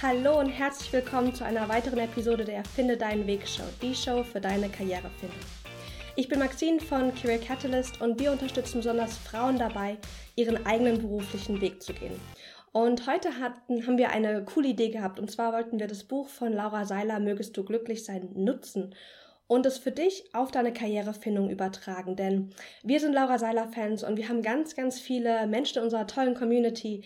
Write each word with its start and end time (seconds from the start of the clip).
Hallo 0.00 0.38
und 0.38 0.50
herzlich 0.50 0.92
willkommen 0.92 1.34
zu 1.34 1.44
einer 1.44 1.68
weiteren 1.68 1.98
Episode 1.98 2.44
der 2.44 2.62
Finde 2.62 2.96
deinen 2.96 3.26
Weg 3.26 3.48
Show, 3.48 3.64
die 3.82 3.96
Show 3.96 4.22
für 4.22 4.40
deine 4.40 4.68
Karrierefindung. 4.68 5.40
Ich 6.14 6.28
bin 6.28 6.38
Maxine 6.38 6.78
von 6.78 7.12
Career 7.16 7.40
Catalyst 7.40 8.00
und 8.00 8.20
wir 8.20 8.30
unterstützen 8.30 8.78
besonders 8.78 9.16
Frauen 9.16 9.58
dabei, 9.58 9.96
ihren 10.36 10.64
eigenen 10.66 11.00
beruflichen 11.00 11.60
Weg 11.60 11.82
zu 11.82 11.94
gehen. 11.94 12.14
Und 12.70 13.08
heute 13.08 13.40
hatten, 13.40 13.84
haben 13.88 13.98
wir 13.98 14.10
eine 14.10 14.44
coole 14.44 14.68
Idee 14.68 14.90
gehabt 14.90 15.18
und 15.18 15.32
zwar 15.32 15.52
wollten 15.52 15.80
wir 15.80 15.88
das 15.88 16.04
Buch 16.04 16.28
von 16.28 16.52
Laura 16.52 16.84
Seiler 16.84 17.18
Mögest 17.18 17.56
du 17.56 17.64
glücklich 17.64 18.04
sein 18.04 18.28
nutzen 18.34 18.94
und 19.48 19.66
es 19.66 19.78
für 19.78 19.90
dich 19.90 20.32
auf 20.32 20.52
deine 20.52 20.72
Karrierefindung 20.72 21.50
übertragen. 21.50 22.14
Denn 22.14 22.50
wir 22.84 23.00
sind 23.00 23.14
Laura 23.14 23.40
Seiler 23.40 23.66
Fans 23.66 24.04
und 24.04 24.16
wir 24.16 24.28
haben 24.28 24.42
ganz, 24.42 24.76
ganz 24.76 25.00
viele 25.00 25.48
Menschen 25.48 25.78
in 25.78 25.84
unserer 25.84 26.06
tollen 26.06 26.34
Community, 26.34 27.02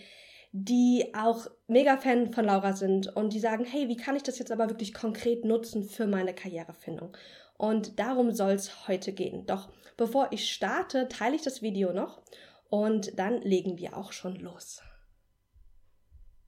die 0.55 1.11
auch 1.17 1.47
mega 1.67 1.97
Fan 1.97 2.31
von 2.31 2.45
Laura 2.45 2.73
sind 2.73 3.07
und 3.15 3.33
die 3.33 3.39
sagen, 3.39 3.65
hey, 3.65 3.89
wie 3.89 3.97
kann 3.97 4.15
ich 4.15 4.21
das 4.21 4.37
jetzt 4.37 4.51
aber 4.51 4.69
wirklich 4.69 4.93
konkret 4.93 5.43
nutzen 5.43 5.83
für 5.83 6.05
meine 6.05 6.35
Karrierefindung? 6.35 7.17
Und 7.57 7.99
darum 7.99 8.31
soll 8.31 8.51
es 8.51 8.87
heute 8.87 9.13
gehen. 9.13 9.47
Doch 9.47 9.69
bevor 9.97 10.27
ich 10.31 10.53
starte, 10.53 11.09
teile 11.09 11.35
ich 11.35 11.41
das 11.41 11.63
Video 11.63 11.91
noch 11.91 12.21
und 12.69 13.17
dann 13.17 13.41
legen 13.41 13.79
wir 13.79 13.97
auch 13.97 14.11
schon 14.11 14.35
los. 14.35 14.83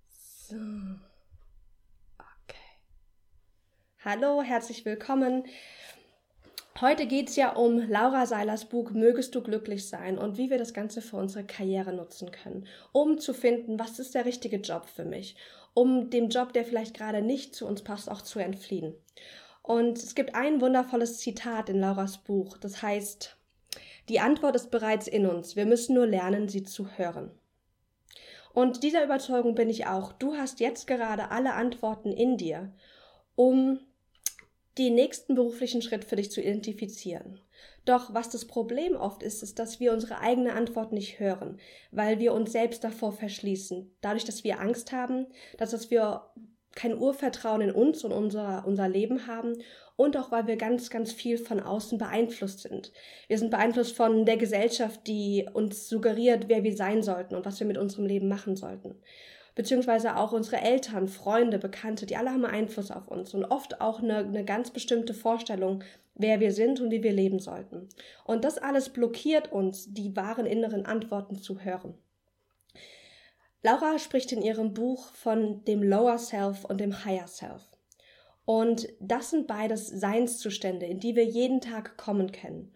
So. 0.08 0.56
Okay. 0.56 1.00
Hallo, 4.04 4.44
herzlich 4.44 4.86
willkommen. 4.86 5.46
Heute 6.82 7.08
geht 7.08 7.30
es 7.30 7.38
ja 7.38 7.54
um 7.54 7.80
Laura 7.90 8.26
Seilers 8.26 8.66
Buch 8.66 8.92
Mögest 8.92 9.34
du 9.34 9.42
glücklich 9.42 9.88
sein 9.88 10.18
und 10.18 10.38
wie 10.38 10.50
wir 10.50 10.58
das 10.58 10.74
Ganze 10.74 11.02
für 11.02 11.16
unsere 11.16 11.46
Karriere 11.46 11.94
nutzen 11.94 12.32
können, 12.32 12.68
um 12.92 13.18
zu 13.18 13.34
finden, 13.34 13.80
was 13.80 13.98
ist 13.98 14.14
der 14.14 14.26
richtige 14.26 14.58
Job 14.58 14.86
für 14.88 15.06
mich, 15.06 15.38
um 15.74 16.10
dem 16.10 16.28
Job, 16.28 16.52
der 16.52 16.66
vielleicht 16.66 16.94
gerade 16.94 17.22
nicht 17.22 17.56
zu 17.56 17.66
uns 17.66 17.82
passt, 17.82 18.12
auch 18.12 18.22
zu 18.22 18.40
entfliehen. 18.40 18.94
Und 19.62 20.00
es 20.00 20.16
gibt 20.16 20.36
ein 20.36 20.60
wundervolles 20.60 21.20
Zitat 21.20 21.70
in 21.70 21.80
Lauras 21.80 22.18
Buch, 22.18 22.58
das 22.58 22.82
heißt, 22.82 23.38
die 24.10 24.20
Antwort 24.20 24.58
ist 24.58 24.70
bereits 24.70 25.08
in 25.08 25.26
uns, 25.28 25.56
wir 25.56 25.66
müssen 25.66 25.96
nur 25.96 26.08
lernen, 26.08 26.50
sie 26.50 26.64
zu 26.64 26.98
hören. 26.98 27.32
Und 28.54 28.84
dieser 28.84 29.04
Überzeugung 29.04 29.56
bin 29.56 29.70
ich 29.70 29.88
auch. 29.88 30.12
Du 30.12 30.36
hast 30.36 30.60
jetzt 30.60 30.88
gerade 30.88 31.32
alle 31.32 31.54
Antworten 31.54 32.12
in 32.12 32.38
dir, 32.38 32.74
um 33.36 33.80
den 34.78 34.96
nächsten 34.96 35.36
beruflichen 35.36 35.82
Schritt 35.82 36.06
für 36.06 36.16
dich 36.16 36.32
zu 36.32 36.42
identifizieren. 36.42 37.40
Doch 37.86 38.14
was 38.14 38.30
das 38.30 38.46
Problem 38.46 38.96
oft 38.96 39.24
ist, 39.24 39.44
ist, 39.44 39.60
dass 39.60 39.80
wir 39.80 39.94
unsere 39.94 40.20
eigene 40.20 40.54
Antwort 40.54 40.92
nicht 40.92 41.20
hören, 41.20 41.60
weil 41.92 42.20
wir 42.20 42.34
uns 42.34 42.52
selbst 42.52 42.84
davor 42.84 43.12
verschließen. 43.12 43.96
Dadurch, 44.02 44.26
dass 44.26 44.44
wir 44.44 44.60
Angst 44.60 44.92
haben, 44.92 45.28
dass 45.58 45.92
wir 45.92 46.24
kein 46.76 46.98
Urvertrauen 46.98 47.62
in 47.62 47.72
uns 47.72 48.04
und 48.04 48.12
unser, 48.12 48.66
unser 48.68 48.90
Leben 48.90 49.28
haben 49.28 49.54
und 49.96 50.18
auch 50.18 50.32
weil 50.32 50.46
wir 50.46 50.58
ganz, 50.58 50.90
ganz 50.90 51.14
viel 51.14 51.38
von 51.38 51.62
außen 51.62 51.98
beeinflusst 51.98 52.62
sind. 52.62 52.92
Wir 53.30 53.38
sind 53.38 53.50
beeinflusst 53.50 53.96
von 53.96 54.26
der 54.26 54.36
Gesellschaft, 54.36 55.08
die 55.08 55.48
uns 55.54 55.88
suggeriert, 55.88 56.50
wer 56.50 56.64
wir 56.64 56.76
sein 56.76 57.02
sollten 57.02 57.36
und 57.36 57.46
was 57.46 57.62
wir 57.62 57.68
mit 57.68 57.78
unserem 57.78 58.06
Leben 58.06 58.28
machen 58.28 58.58
sollten 58.58 58.96
beziehungsweise 59.56 60.18
auch 60.18 60.34
unsere 60.34 60.62
Eltern, 60.62 61.08
Freunde, 61.08 61.58
Bekannte, 61.58 62.06
die 62.06 62.18
alle 62.18 62.32
haben 62.32 62.46
Einfluss 62.46 62.92
auf 62.92 63.08
uns 63.08 63.34
und 63.34 63.46
oft 63.46 63.82
auch 63.82 64.02
eine, 64.02 64.18
eine 64.18 64.44
ganz 64.44 64.72
bestimmte 64.72 65.14
Vorstellung, 65.14 65.84
wer 66.14 66.40
wir 66.40 66.52
sind 66.52 66.82
und 66.82 66.92
wie 66.92 67.04
wir 67.04 67.14
leben 67.14 67.40
sollten. 67.40 67.90
Und 68.26 68.44
das 68.44 68.58
alles 68.58 68.90
blockiert 68.90 69.52
uns, 69.52 69.94
die 69.94 70.16
wahren 70.16 70.46
inneren 70.46 70.86
Antworten 70.86 71.38
zu 71.38 71.62
hören. 71.62 71.96
Laura 73.64 73.98
spricht 73.98 74.32
in 74.32 74.44
ihrem 74.44 74.74
Buch 74.74 75.12
von 75.14 75.64
dem 75.66 75.82
Lower 75.82 76.20
Self 76.20 76.66
und 76.66 76.80
dem 76.80 77.04
Higher 77.04 77.28
Self. 77.28 77.64
Und 78.44 78.88
das 79.00 79.32
sind 79.32 79.48
beides 79.48 79.88
Seinszustände, 79.88 80.86
in 80.86 81.00
die 81.00 81.16
wir 81.16 81.26
jeden 81.26 81.62
Tag 81.62 81.98
kommen 81.98 82.32
können 82.32 82.72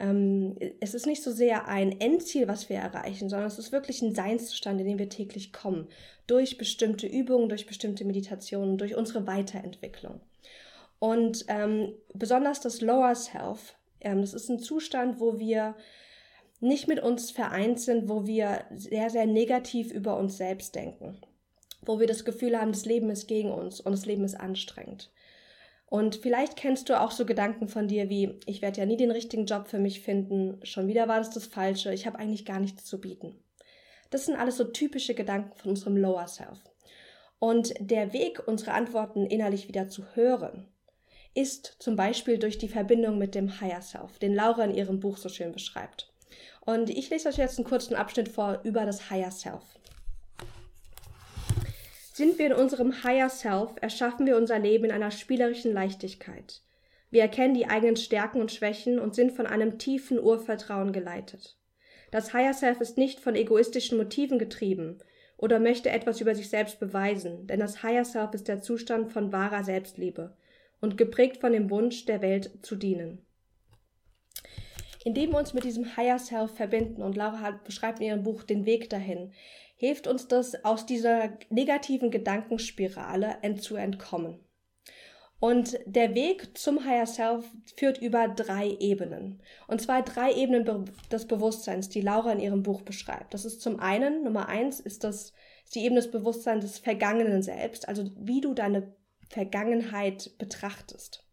ähm, 0.00 0.56
es 0.80 0.94
ist 0.94 1.06
nicht 1.06 1.22
so 1.22 1.30
sehr 1.30 1.68
ein 1.68 2.00
Endziel, 2.00 2.48
was 2.48 2.68
wir 2.68 2.76
erreichen, 2.76 3.28
sondern 3.28 3.46
es 3.46 3.58
ist 3.58 3.72
wirklich 3.72 4.02
ein 4.02 4.14
Seinszustand, 4.14 4.80
in 4.80 4.86
den 4.86 4.98
wir 4.98 5.08
täglich 5.08 5.52
kommen. 5.52 5.88
Durch 6.26 6.58
bestimmte 6.58 7.06
Übungen, 7.06 7.48
durch 7.48 7.66
bestimmte 7.66 8.04
Meditationen, 8.04 8.78
durch 8.78 8.96
unsere 8.96 9.26
Weiterentwicklung. 9.26 10.20
Und 10.98 11.44
ähm, 11.48 11.94
besonders 12.14 12.60
das 12.60 12.80
Lower 12.80 13.14
Self, 13.14 13.74
ähm, 14.00 14.20
das 14.20 14.34
ist 14.34 14.48
ein 14.48 14.60
Zustand, 14.60 15.20
wo 15.20 15.38
wir 15.38 15.74
nicht 16.60 16.86
mit 16.86 17.00
uns 17.00 17.32
vereint 17.32 17.80
sind, 17.80 18.08
wo 18.08 18.26
wir 18.26 18.64
sehr, 18.70 19.10
sehr 19.10 19.26
negativ 19.26 19.90
über 19.90 20.16
uns 20.16 20.36
selbst 20.36 20.74
denken. 20.76 21.18
Wo 21.84 21.98
wir 21.98 22.06
das 22.06 22.24
Gefühl 22.24 22.58
haben, 22.58 22.70
das 22.70 22.84
Leben 22.84 23.10
ist 23.10 23.26
gegen 23.26 23.50
uns 23.50 23.80
und 23.80 23.90
das 23.92 24.06
Leben 24.06 24.24
ist 24.24 24.38
anstrengend. 24.38 25.10
Und 25.92 26.16
vielleicht 26.16 26.56
kennst 26.56 26.88
du 26.88 26.98
auch 26.98 27.10
so 27.10 27.26
Gedanken 27.26 27.68
von 27.68 27.86
dir 27.86 28.08
wie, 28.08 28.40
ich 28.46 28.62
werde 28.62 28.80
ja 28.80 28.86
nie 28.86 28.96
den 28.96 29.10
richtigen 29.10 29.44
Job 29.44 29.68
für 29.68 29.78
mich 29.78 30.00
finden, 30.00 30.58
schon 30.62 30.88
wieder 30.88 31.06
war 31.06 31.18
das 31.18 31.28
das 31.28 31.44
Falsche, 31.44 31.92
ich 31.92 32.06
habe 32.06 32.18
eigentlich 32.18 32.46
gar 32.46 32.60
nichts 32.60 32.86
zu 32.86 32.98
bieten. 32.98 33.44
Das 34.08 34.24
sind 34.24 34.36
alles 34.36 34.56
so 34.56 34.64
typische 34.64 35.12
Gedanken 35.12 35.54
von 35.54 35.72
unserem 35.72 35.98
Lower 35.98 36.26
Self. 36.28 36.60
Und 37.38 37.74
der 37.78 38.14
Weg, 38.14 38.42
unsere 38.46 38.72
Antworten 38.72 39.26
innerlich 39.26 39.68
wieder 39.68 39.90
zu 39.90 40.02
hören, 40.14 40.66
ist 41.34 41.76
zum 41.78 41.94
Beispiel 41.94 42.38
durch 42.38 42.56
die 42.56 42.68
Verbindung 42.68 43.18
mit 43.18 43.34
dem 43.34 43.60
Higher 43.60 43.82
Self, 43.82 44.18
den 44.18 44.34
Laura 44.34 44.64
in 44.64 44.74
ihrem 44.74 44.98
Buch 44.98 45.18
so 45.18 45.28
schön 45.28 45.52
beschreibt. 45.52 46.10
Und 46.62 46.88
ich 46.88 47.10
lese 47.10 47.28
euch 47.28 47.36
jetzt 47.36 47.58
einen 47.58 47.68
kurzen 47.68 47.96
Abschnitt 47.96 48.30
vor 48.30 48.60
über 48.64 48.86
das 48.86 49.10
Higher 49.10 49.30
Self. 49.30 49.78
Sind 52.12 52.38
wir 52.38 52.46
in 52.46 52.52
unserem 52.52 53.04
Higher 53.04 53.30
Self, 53.30 53.70
erschaffen 53.80 54.26
wir 54.26 54.36
unser 54.36 54.58
Leben 54.58 54.84
in 54.84 54.90
einer 54.90 55.10
spielerischen 55.10 55.72
Leichtigkeit. 55.72 56.60
Wir 57.10 57.22
erkennen 57.22 57.54
die 57.54 57.66
eigenen 57.66 57.96
Stärken 57.96 58.40
und 58.40 58.52
Schwächen 58.52 58.98
und 58.98 59.14
sind 59.14 59.32
von 59.32 59.46
einem 59.46 59.78
tiefen 59.78 60.20
Urvertrauen 60.20 60.92
geleitet. 60.92 61.56
Das 62.10 62.34
Higher 62.34 62.52
Self 62.52 62.82
ist 62.82 62.98
nicht 62.98 63.18
von 63.18 63.34
egoistischen 63.34 63.96
Motiven 63.96 64.38
getrieben 64.38 64.98
oder 65.38 65.58
möchte 65.58 65.88
etwas 65.88 66.20
über 66.20 66.34
sich 66.34 66.50
selbst 66.50 66.78
beweisen, 66.78 67.46
denn 67.46 67.60
das 67.60 67.82
Higher 67.82 68.04
Self 68.04 68.34
ist 68.34 68.46
der 68.46 68.60
Zustand 68.60 69.10
von 69.10 69.32
wahrer 69.32 69.64
Selbstliebe 69.64 70.36
und 70.82 70.98
geprägt 70.98 71.38
von 71.38 71.52
dem 71.52 71.70
Wunsch, 71.70 72.04
der 72.04 72.20
Welt 72.20 72.50
zu 72.60 72.76
dienen. 72.76 73.24
Indem 75.04 75.30
wir 75.32 75.38
uns 75.38 75.54
mit 75.54 75.64
diesem 75.64 75.96
Higher 75.96 76.18
Self 76.18 76.54
verbinden, 76.54 77.02
und 77.02 77.16
Laura 77.16 77.58
beschreibt 77.64 78.00
in 78.00 78.06
ihrem 78.06 78.22
Buch 78.22 78.42
den 78.42 78.66
Weg 78.66 78.90
dahin, 78.90 79.32
hilft 79.82 80.06
uns 80.06 80.28
das, 80.28 80.64
aus 80.64 80.86
dieser 80.86 81.30
negativen 81.50 82.12
Gedankenspirale 82.12 83.38
zu 83.58 83.74
entkommen. 83.74 84.38
Und 85.40 85.76
der 85.86 86.14
Weg 86.14 86.56
zum 86.56 86.84
Higher 86.84 87.04
Self 87.04 87.44
führt 87.76 87.98
über 87.98 88.28
drei 88.28 88.76
Ebenen. 88.78 89.42
Und 89.66 89.82
zwar 89.82 90.02
drei 90.02 90.34
Ebenen 90.34 90.88
des 91.10 91.26
Bewusstseins, 91.26 91.88
die 91.88 92.00
Laura 92.00 92.30
in 92.30 92.38
ihrem 92.38 92.62
Buch 92.62 92.82
beschreibt. 92.82 93.34
Das 93.34 93.44
ist 93.44 93.60
zum 93.60 93.80
einen, 93.80 94.22
Nummer 94.22 94.48
eins, 94.48 94.78
ist 94.78 95.02
das 95.02 95.32
ist 95.64 95.74
die 95.74 95.84
Ebene 95.84 96.00
des 96.00 96.12
Bewusstseins 96.12 96.64
des 96.64 96.78
vergangenen 96.78 97.42
Selbst, 97.42 97.88
also 97.88 98.08
wie 98.20 98.40
du 98.40 98.54
deine 98.54 98.94
Vergangenheit 99.30 100.30
betrachtest. 100.38 101.26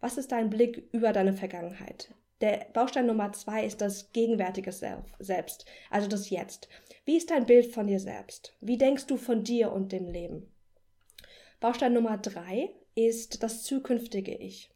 Was 0.00 0.18
ist 0.18 0.32
dein 0.32 0.50
Blick 0.50 0.88
über 0.90 1.12
deine 1.12 1.34
Vergangenheit? 1.34 2.12
Der 2.42 2.66
Baustein 2.74 3.06
Nummer 3.06 3.32
zwei 3.32 3.64
ist 3.64 3.80
das 3.80 4.12
gegenwärtige 4.12 4.70
Selbst, 4.70 5.64
also 5.90 6.06
das 6.06 6.28
Jetzt. 6.28 6.68
Wie 7.06 7.16
ist 7.16 7.30
dein 7.30 7.46
Bild 7.46 7.72
von 7.72 7.86
dir 7.86 7.98
selbst? 7.98 8.54
Wie 8.60 8.76
denkst 8.76 9.06
du 9.06 9.16
von 9.16 9.42
dir 9.42 9.72
und 9.72 9.90
dem 9.90 10.06
Leben? 10.06 10.52
Baustein 11.60 11.94
Nummer 11.94 12.18
drei 12.18 12.74
ist 12.94 13.42
das 13.42 13.62
zukünftige 13.62 14.34
Ich. 14.34 14.70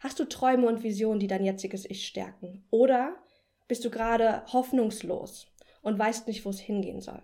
Hast 0.00 0.20
du 0.20 0.26
Träume 0.26 0.66
und 0.66 0.82
Visionen, 0.82 1.18
die 1.18 1.28
dein 1.28 1.44
jetziges 1.44 1.88
Ich 1.88 2.06
stärken? 2.06 2.66
Oder 2.70 3.16
bist 3.68 3.86
du 3.86 3.90
gerade 3.90 4.44
hoffnungslos 4.52 5.46
und 5.80 5.98
weißt 5.98 6.26
nicht, 6.26 6.44
wo 6.44 6.50
es 6.50 6.60
hingehen 6.60 7.00
soll? 7.00 7.22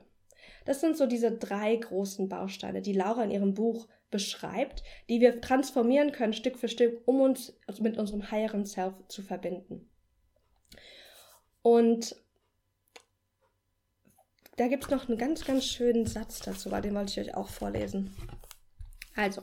Das 0.65 0.81
sind 0.81 0.97
so 0.97 1.07
diese 1.07 1.33
drei 1.33 1.77
großen 1.77 2.29
Bausteine, 2.31 2.81
die 2.81 2.95
Laura 2.95 3.25
in 3.25 3.31
ihrem 3.31 3.53
Buch 3.53 3.87
beschreibt, 4.11 4.83
die 5.09 5.21
wir 5.21 5.41
transformieren 5.41 6.13
können 6.13 6.33
Stück 6.33 6.59
für 6.59 6.69
Stück, 6.69 7.03
um 7.07 7.21
uns 7.21 7.59
mit 7.81 7.99
unserem 7.99 8.31
Higher 8.31 8.65
Self 8.65 8.95
zu 9.09 9.23
verbinden. 9.23 9.89
Und 11.63 12.17
da 14.57 14.67
gibt 14.67 14.85
es 14.85 14.91
noch 14.91 15.09
einen 15.09 15.19
ganz, 15.19 15.45
ganz 15.45 15.67
schönen 15.67 16.07
Satz 16.07 16.41
dazu, 16.41 16.71
den 16.71 16.95
wollte 16.95 17.21
ich 17.21 17.29
euch 17.29 17.37
auch 17.37 17.49
vorlesen. 17.49 18.15
Also, 19.15 19.43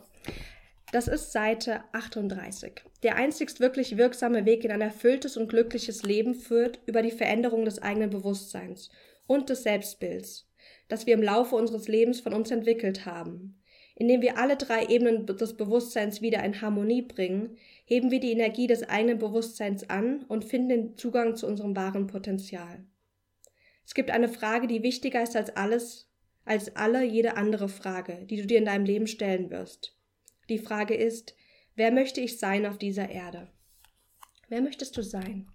das 0.92 1.08
ist 1.08 1.32
Seite 1.32 1.84
38. 1.92 2.82
Der 3.04 3.16
einzigst 3.16 3.60
wirklich 3.60 3.98
wirksame 3.98 4.46
Weg 4.46 4.64
in 4.64 4.72
ein 4.72 4.82
erfülltes 4.82 5.38
und 5.38 5.48
glückliches 5.48 6.04
Leben 6.04 6.36
führt 6.36 6.80
über 6.86 7.02
die 7.02 7.12
Veränderung 7.12 7.66
des 7.66 7.82
eigenen 7.82 8.10
Bewusstseins 8.10 8.90
und 9.28 9.50
des 9.50 9.64
Selbstbilds, 9.64 10.50
das 10.88 11.06
wir 11.06 11.14
im 11.14 11.24
Laufe 11.24 11.56
unseres 11.56 11.88
Lebens 11.88 12.22
von 12.22 12.34
uns 12.34 12.52
entwickelt 12.52 13.06
haben. 13.06 13.62
Indem 13.96 14.22
wir 14.22 14.38
alle 14.38 14.58
drei 14.58 14.86
Ebenen 14.88 15.26
des 15.26 15.56
Bewusstseins 15.56 16.22
wieder 16.22 16.44
in 16.44 16.62
Harmonie 16.62 17.02
bringen, 17.02 17.58
heben 17.86 18.12
wir 18.12 18.20
die 18.20 18.32
Energie 18.32 18.68
des 18.68 18.84
eigenen 18.84 19.20
Bewusstseins 19.20 19.90
an 19.90 20.24
und 20.28 20.44
finden 20.44 20.70
den 20.70 20.98
Zugang 20.98 21.36
zu 21.36 21.48
unserem 21.48 21.76
wahren 21.76 22.08
Potenzial. 22.08 22.84
Es 23.86 23.94
gibt 23.94 24.12
eine 24.12 24.28
Frage, 24.28 24.68
die 24.68 24.84
wichtiger 24.84 25.24
ist 25.24 25.36
als 25.36 25.56
alles, 25.56 26.10
als 26.44 26.76
alle 26.76 27.04
jede 27.04 27.38
andere 27.38 27.70
Frage, 27.70 28.26
die 28.30 28.38
du 28.38 28.46
dir 28.46 28.58
in 28.58 28.66
deinem 28.66 28.86
Leben 28.86 29.08
stellen 29.08 29.50
wirst. 29.50 29.96
Die 30.50 30.60
Frage 30.60 30.96
ist, 30.96 31.36
wer 31.76 31.92
möchte 31.92 32.20
ich 32.20 32.38
sein 32.38 32.66
auf 32.66 32.78
dieser 32.78 33.10
Erde? 33.10 33.48
Wer 34.50 34.62
möchtest 34.62 34.98
du 34.98 35.04
sein? 35.04 35.48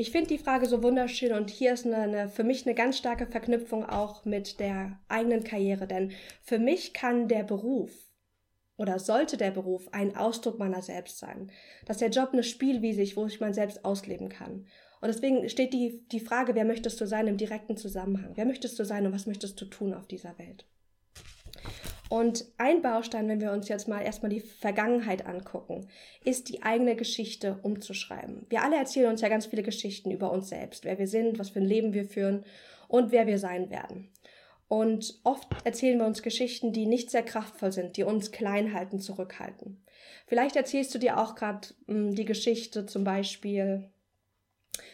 Ich 0.00 0.12
finde 0.12 0.28
die 0.28 0.38
Frage 0.38 0.66
so 0.66 0.84
wunderschön 0.84 1.32
und 1.32 1.50
hier 1.50 1.72
ist 1.72 1.84
eine, 1.84 1.96
eine, 1.96 2.28
für 2.28 2.44
mich 2.44 2.64
eine 2.64 2.76
ganz 2.76 2.98
starke 2.98 3.26
Verknüpfung 3.26 3.84
auch 3.84 4.24
mit 4.24 4.60
der 4.60 4.96
eigenen 5.08 5.42
Karriere, 5.42 5.88
denn 5.88 6.12
für 6.40 6.60
mich 6.60 6.92
kann 6.92 7.26
der 7.26 7.42
Beruf 7.42 7.90
oder 8.76 9.00
sollte 9.00 9.36
der 9.36 9.50
Beruf 9.50 9.88
ein 9.90 10.16
Ausdruck 10.16 10.56
meiner 10.56 10.82
selbst 10.82 11.18
sein, 11.18 11.50
dass 11.84 11.96
der 11.96 12.10
Job 12.10 12.28
eine 12.32 12.44
Spielwiese 12.44 13.02
ist, 13.02 13.16
wo 13.16 13.26
ich 13.26 13.40
mein 13.40 13.54
Selbst 13.54 13.84
ausleben 13.84 14.28
kann. 14.28 14.68
Und 15.00 15.08
deswegen 15.08 15.48
steht 15.48 15.72
die, 15.72 16.06
die 16.12 16.20
Frage, 16.20 16.54
wer 16.54 16.64
möchtest 16.64 17.00
du 17.00 17.06
sein, 17.08 17.26
im 17.26 17.36
direkten 17.36 17.76
Zusammenhang. 17.76 18.30
Wer 18.36 18.46
möchtest 18.46 18.78
du 18.78 18.84
sein 18.84 19.04
und 19.04 19.12
was 19.12 19.26
möchtest 19.26 19.60
du 19.60 19.64
tun 19.64 19.94
auf 19.94 20.06
dieser 20.06 20.38
Welt? 20.38 20.64
Und 22.08 22.46
ein 22.56 22.80
Baustein, 22.80 23.28
wenn 23.28 23.40
wir 23.40 23.52
uns 23.52 23.68
jetzt 23.68 23.86
mal 23.86 24.00
erstmal 24.00 24.30
die 24.30 24.40
Vergangenheit 24.40 25.26
angucken, 25.26 25.88
ist 26.24 26.48
die 26.48 26.62
eigene 26.62 26.96
Geschichte 26.96 27.58
umzuschreiben. 27.62 28.46
Wir 28.48 28.62
alle 28.62 28.76
erzählen 28.76 29.10
uns 29.10 29.20
ja 29.20 29.28
ganz 29.28 29.46
viele 29.46 29.62
Geschichten 29.62 30.10
über 30.10 30.30
uns 30.30 30.48
selbst, 30.48 30.84
wer 30.84 30.98
wir 30.98 31.06
sind, 31.06 31.38
was 31.38 31.50
für 31.50 31.60
ein 31.60 31.66
Leben 31.66 31.92
wir 31.92 32.04
führen 32.04 32.44
und 32.88 33.12
wer 33.12 33.26
wir 33.26 33.38
sein 33.38 33.70
werden. 33.70 34.08
Und 34.68 35.20
oft 35.24 35.48
erzählen 35.64 35.98
wir 35.98 36.06
uns 36.06 36.22
Geschichten, 36.22 36.72
die 36.72 36.86
nicht 36.86 37.10
sehr 37.10 37.22
kraftvoll 37.22 37.72
sind, 37.72 37.96
die 37.96 38.04
uns 38.04 38.30
klein 38.30 38.74
halten, 38.74 39.00
zurückhalten. 39.00 39.82
Vielleicht 40.26 40.56
erzählst 40.56 40.94
du 40.94 40.98
dir 40.98 41.18
auch 41.18 41.34
gerade 41.34 41.68
hm, 41.86 42.14
die 42.14 42.26
Geschichte 42.26 42.84
zum 42.84 43.04
Beispiel, 43.04 43.90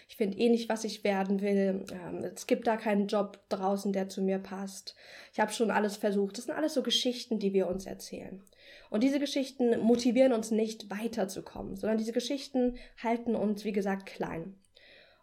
ich 0.09 0.17
finde 0.17 0.39
eh 0.39 0.49
nicht, 0.49 0.69
was 0.69 0.85
ich 0.85 1.05
werden 1.05 1.41
will. 1.41 1.85
Ähm, 1.93 2.25
es 2.25 2.47
gibt 2.47 2.67
da 2.67 2.77
keinen 2.77 3.07
Job 3.07 3.41
draußen, 3.49 3.93
der 3.93 4.09
zu 4.09 4.23
mir 4.23 4.39
passt. 4.39 4.95
Ich 5.33 5.41
habe 5.41 5.53
schon 5.53 5.71
alles 5.71 5.97
versucht. 5.97 6.39
Das 6.39 6.45
sind 6.45 6.55
alles 6.55 6.75
so 6.75 6.83
Geschichten, 6.83 7.39
die 7.39 7.53
wir 7.53 7.69
uns 7.69 7.87
erzählen. 7.87 8.43
Und 8.91 9.03
diese 9.03 9.19
Geschichten 9.19 9.79
motivieren 9.81 10.33
uns 10.33 10.51
nicht 10.51 10.91
weiterzukommen, 10.91 11.77
sondern 11.77 11.99
diese 11.99 12.13
Geschichten 12.13 12.77
halten 13.03 13.35
uns, 13.35 13.65
wie 13.65 13.73
gesagt, 13.73 14.07
klein. 14.07 14.55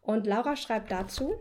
Und 0.02 0.28
Laura 0.28 0.56
schreibt 0.56 0.92
dazu, 0.92 1.36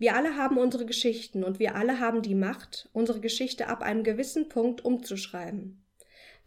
Wir 0.00 0.14
alle 0.14 0.36
haben 0.36 0.58
unsere 0.58 0.86
Geschichten 0.86 1.42
und 1.42 1.58
wir 1.58 1.74
alle 1.74 1.98
haben 1.98 2.22
die 2.22 2.36
Macht, 2.36 2.88
unsere 2.92 3.18
Geschichte 3.18 3.66
ab 3.66 3.82
einem 3.82 4.04
gewissen 4.04 4.48
Punkt 4.48 4.84
umzuschreiben. 4.84 5.84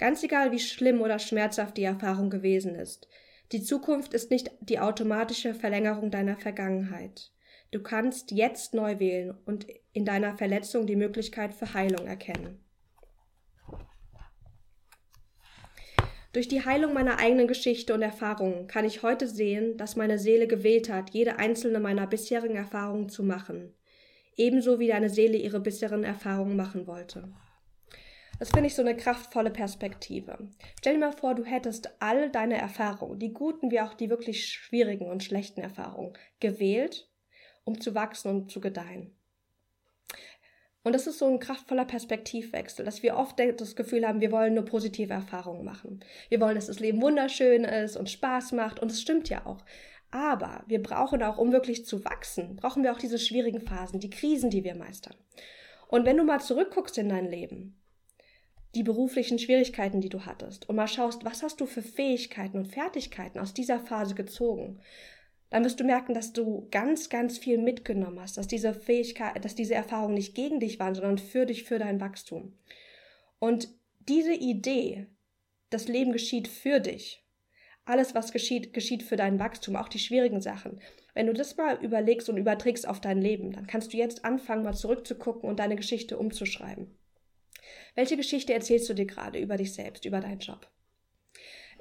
Ganz 0.02 0.24
egal, 0.24 0.52
wie 0.52 0.60
schlimm 0.60 1.00
oder 1.00 1.20
schmerzhaft 1.20 1.78
die 1.78 1.84
Erfahrung 1.84 2.32
gewesen 2.32 2.74
ist. 2.74 3.08
Die 3.52 3.62
Zukunft 3.62 4.16
ist 4.16 4.32
nicht 4.32 4.50
die 4.60 4.80
automatische 4.80 5.54
Verlängerung 5.54 6.10
deiner 6.10 6.38
Vergangenheit. 6.38 7.32
Du 7.70 7.84
kannst 7.84 8.32
jetzt 8.32 8.74
neu 8.74 8.98
wählen 8.98 9.38
und 9.46 9.68
in 9.94 10.04
deiner 10.04 10.36
Verletzung 10.36 10.88
die 10.88 10.96
Möglichkeit 10.96 11.54
für 11.54 11.76
Heilung 11.76 12.08
erkennen. 12.08 12.66
Durch 16.34 16.48
die 16.48 16.66
Heilung 16.66 16.94
meiner 16.94 17.20
eigenen 17.20 17.48
Geschichte 17.48 17.94
und 17.94 18.02
Erfahrungen 18.02 18.66
kann 18.66 18.86
ich 18.86 19.04
heute 19.04 19.28
sehen, 19.28 19.78
dass 19.78 19.96
meine 19.96 20.18
Seele 20.18 20.48
gewählt 20.48 20.90
hat, 20.90 21.12
jede 21.12 21.38
einzelne 21.38 21.80
meiner 21.80 22.08
bisherigen 22.08 22.56
Erfahrungen 22.56 23.10
zu 23.10 23.22
machen, 23.22 23.76
ebenso 24.36 24.80
wie 24.80 24.88
deine 24.88 25.12
Seele 25.12 25.38
ihre 25.38 25.60
bisherigen 25.60 26.06
Erfahrungen 26.06 26.56
machen 26.56 26.88
wollte. 26.88 27.32
Das 28.42 28.50
finde 28.50 28.66
ich 28.66 28.76
so 28.76 28.82
eine 28.82 28.98
kraftvolle 28.98 29.52
Perspektive. 29.52 30.50
Stell 30.80 30.96
dir 30.96 31.00
mal 31.00 31.12
vor, 31.12 31.36
du 31.36 31.46
hättest 31.46 31.92
all 32.00 32.32
deine 32.32 32.58
Erfahrungen, 32.58 33.20
die 33.20 33.34
guten 33.34 33.70
wie 33.70 33.80
auch 33.80 33.94
die 33.94 34.10
wirklich 34.10 34.48
schwierigen 34.48 35.12
und 35.12 35.24
schlechten 35.24 35.62
Erfahrungen, 35.62 36.14
gewählt, 36.40 37.08
um 37.66 37.80
zu 37.80 37.94
wachsen 37.94 38.32
und 38.32 38.52
zu 38.52 38.60
gedeihen. 38.60 39.16
Und 40.82 40.94
das 40.94 41.06
ist 41.06 41.20
so 41.20 41.28
ein 41.28 41.38
kraftvoller 41.38 41.86
Perspektivwechsel, 41.86 42.84
dass 42.84 43.04
wir 43.04 43.16
oft 43.16 43.40
das 43.40 43.76
Gefühl 43.76 44.08
haben, 44.08 44.22
wir 44.22 44.32
wollen 44.32 44.56
nur 44.56 44.66
positive 44.66 45.14
Erfahrungen 45.14 45.64
machen. 45.64 46.04
Wir 46.30 46.42
wollen, 46.42 46.56
dass 46.56 46.66
das 46.66 46.80
Leben 46.80 47.00
wunderschön 47.00 47.64
ist 47.64 47.96
und 47.96 48.10
Spaß 48.10 48.54
macht 48.54 48.80
und 48.80 48.90
es 48.90 49.04
stimmt 49.04 49.30
ja 49.30 49.46
auch. 49.46 49.64
Aber 50.10 50.64
wir 50.66 50.82
brauchen 50.82 51.22
auch, 51.22 51.38
um 51.38 51.52
wirklich 51.52 51.86
zu 51.86 52.04
wachsen, 52.06 52.56
brauchen 52.56 52.82
wir 52.82 52.92
auch 52.92 52.98
diese 52.98 53.20
schwierigen 53.20 53.62
Phasen, 53.62 54.00
die 54.00 54.10
Krisen, 54.10 54.50
die 54.50 54.64
wir 54.64 54.74
meistern. 54.74 55.14
Und 55.88 56.08
wenn 56.08 56.18
du 56.18 56.24
mal 56.24 56.42
zurückguckst 56.42 56.98
in 56.98 57.10
dein 57.10 57.30
Leben, 57.30 57.78
die 58.76 58.84
beruflichen 58.84 59.38
Schwierigkeiten, 59.38 60.02
die 60.02 60.10
du 60.10 60.26
hattest 60.26 60.70
und 60.70 60.76
mal 60.76 60.88
schaust, 60.88 61.26
was 61.26 61.44
hast 61.44 61.60
du 61.60 61.66
für 61.66 61.82
Fähigkeiten 61.82 62.58
und 62.58 62.68
Fertigkeiten 62.68 63.40
aus 63.40 63.54
dieser 63.54 63.80
Phase 63.80 64.16
gezogen, 64.16 64.80
dann 65.50 65.66
wirst 65.66 65.80
du 65.80 65.84
merken, 65.84 66.14
dass 66.14 66.32
du 66.32 66.68
ganz, 66.72 67.10
ganz 67.10 67.38
viel 67.38 67.58
mitgenommen 67.58 68.22
hast, 68.22 68.38
dass 68.38 68.48
diese 68.48 68.74
Fähigkeit, 68.74 69.44
dass 69.44 69.54
diese 69.54 69.74
Erfahrungen 69.74 70.14
nicht 70.14 70.34
gegen 70.34 70.62
dich 70.62 70.80
waren, 70.80 70.96
sondern 70.96 71.18
für 71.18 71.46
dich, 71.46 71.66
für 71.66 71.78
dein 71.78 72.00
Wachstum. 72.00 72.54
Und 73.40 73.68
diese 74.00 74.34
Idee, 74.34 75.08
das 75.70 75.90
Leben 75.90 76.14
geschieht 76.14 76.48
für 76.48 76.80
dich, 76.80 77.26
alles, 77.84 78.16
was 78.16 78.32
geschieht, 78.32 78.74
geschieht 78.74 79.04
für 79.04 79.18
dein 79.18 79.40
Wachstum, 79.40 79.76
auch 79.76 79.90
die 79.90 80.00
schwierigen 80.00 80.40
Sachen. 80.40 80.80
Wenn 81.14 81.28
du 81.28 81.34
das 81.34 81.58
mal 81.58 81.84
überlegst 81.84 82.30
und 82.30 82.38
überträgst 82.38 82.88
auf 82.88 83.02
dein 83.02 83.22
Leben, 83.22 83.52
dann 83.52 83.68
kannst 83.68 83.92
du 83.92 83.98
jetzt 83.98 84.24
anfangen, 84.24 84.64
mal 84.64 84.74
zurückzugucken 84.74 85.50
und 85.50 85.60
deine 85.60 85.76
Geschichte 85.76 86.18
umzuschreiben. 86.18 86.96
Welche 87.96 88.18
Geschichte 88.18 88.54
erzählst 88.54 88.90
du 88.90 88.94
dir 88.94 89.06
gerade 89.06 89.40
über 89.40 89.58
dich 89.58 89.74
selbst, 89.74 90.06
über 90.06 90.20
deinen 90.20 90.40
Job? 90.40 90.68